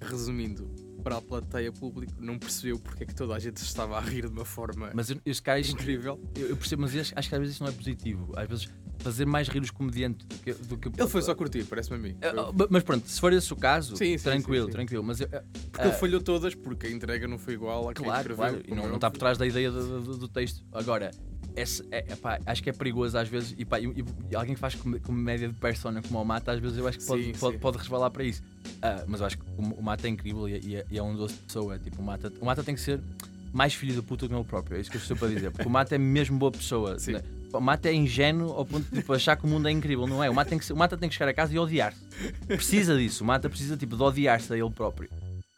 [0.00, 0.70] Resumindo,
[1.02, 4.26] para a plateia público não percebeu porque é que toda a gente estava a rir
[4.26, 6.20] de uma forma mas os caras, incrível.
[6.34, 8.32] Eu, eu, percebo, mas acho, acho, que às vezes isso não é positivo.
[8.36, 8.68] Às vezes
[9.00, 10.52] fazer mais rir os comediantes do que.
[10.52, 12.10] Do que ele foi só curtir, parece-me a mim.
[12.12, 15.02] Uh, mas pronto, se for esse o caso, sim, sim, tranquilo, sim, tranquilo.
[15.02, 15.26] Mas, uh,
[15.70, 18.36] porque ele falhou todas porque a entrega não foi igual quem claro, escreveu.
[18.36, 20.62] Claro, e não, não está por trás da ideia do, do, do texto.
[20.72, 21.10] Agora,
[21.56, 22.04] esse, é,
[22.46, 23.54] acho que é perigoso às vezes.
[23.58, 26.78] E, pá, e, e alguém que faz comédia de persona como o Mata, às vezes
[26.78, 28.42] eu acho que pode, pode, pode resvalar para isso.
[28.42, 31.14] Uh, mas eu acho que o, Mata é incrível e, e, é, e é um
[31.16, 31.78] doce de pessoa.
[31.78, 33.00] Tipo, o, Mata, o Mata tem que ser
[33.52, 34.76] mais filho da puta que ele próprio.
[34.76, 35.50] É isso que eu estou para dizer.
[35.50, 36.96] Porque o Mata é mesmo boa pessoa.
[37.10, 37.22] Né?
[37.52, 40.22] O Mata é ingênuo ao ponto de tipo, achar que o mundo é incrível, não
[40.22, 40.30] é?
[40.30, 42.00] O Mata tem que, o Mata tem que chegar a casa e odiar-se.
[42.46, 43.24] Precisa disso.
[43.24, 45.08] O Mata precisa tipo, de odiar-se a ele próprio.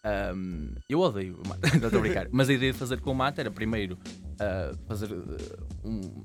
[0.04, 2.28] Um, eu odeio o Mata, estou a brincar.
[2.30, 5.36] Mas a ideia de fazer com o Mata era primeiro uh, fazer uh,
[5.84, 6.24] um,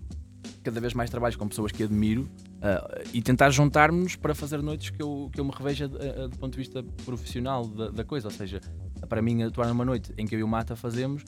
[0.63, 4.89] cada vez mais trabalhos com pessoas que admiro uh, e tentar juntar-nos para fazer noites
[4.89, 8.27] que eu, que eu me reveja do ponto de vista profissional da, da, coisa.
[8.27, 8.59] Ou seja,
[9.07, 11.23] para mim, atuar numa noite em que eu e o Mata fazemos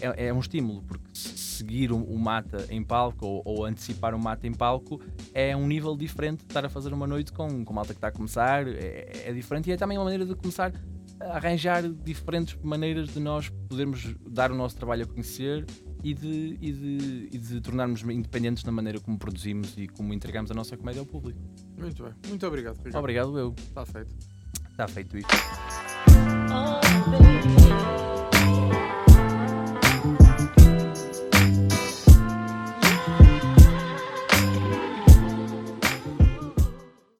[0.00, 4.18] é, é, um estímulo, porque seguir o, o Mata em palco ou, ou, antecipar o
[4.18, 5.00] Mata em palco
[5.34, 8.08] é um nível diferente de estar a fazer uma noite com, com malta que está
[8.08, 8.66] a começar.
[8.66, 10.72] É, é diferente e é também uma maneira de começar
[11.20, 15.66] arranjar diferentes maneiras de nós podermos dar o nosso trabalho a conhecer
[16.02, 20.50] e de, e de, e de tornarmos independentes na maneira como produzimos e como entregamos
[20.50, 21.40] a nossa comédia ao público.
[21.76, 22.12] Muito bem.
[22.28, 22.76] Muito obrigado.
[22.76, 22.98] Ricardo.
[22.98, 23.54] Obrigado, eu.
[23.58, 24.14] Está feito.
[24.70, 25.87] Está feito isso.
[26.50, 26.80] Oh,
[27.10, 28.07] baby.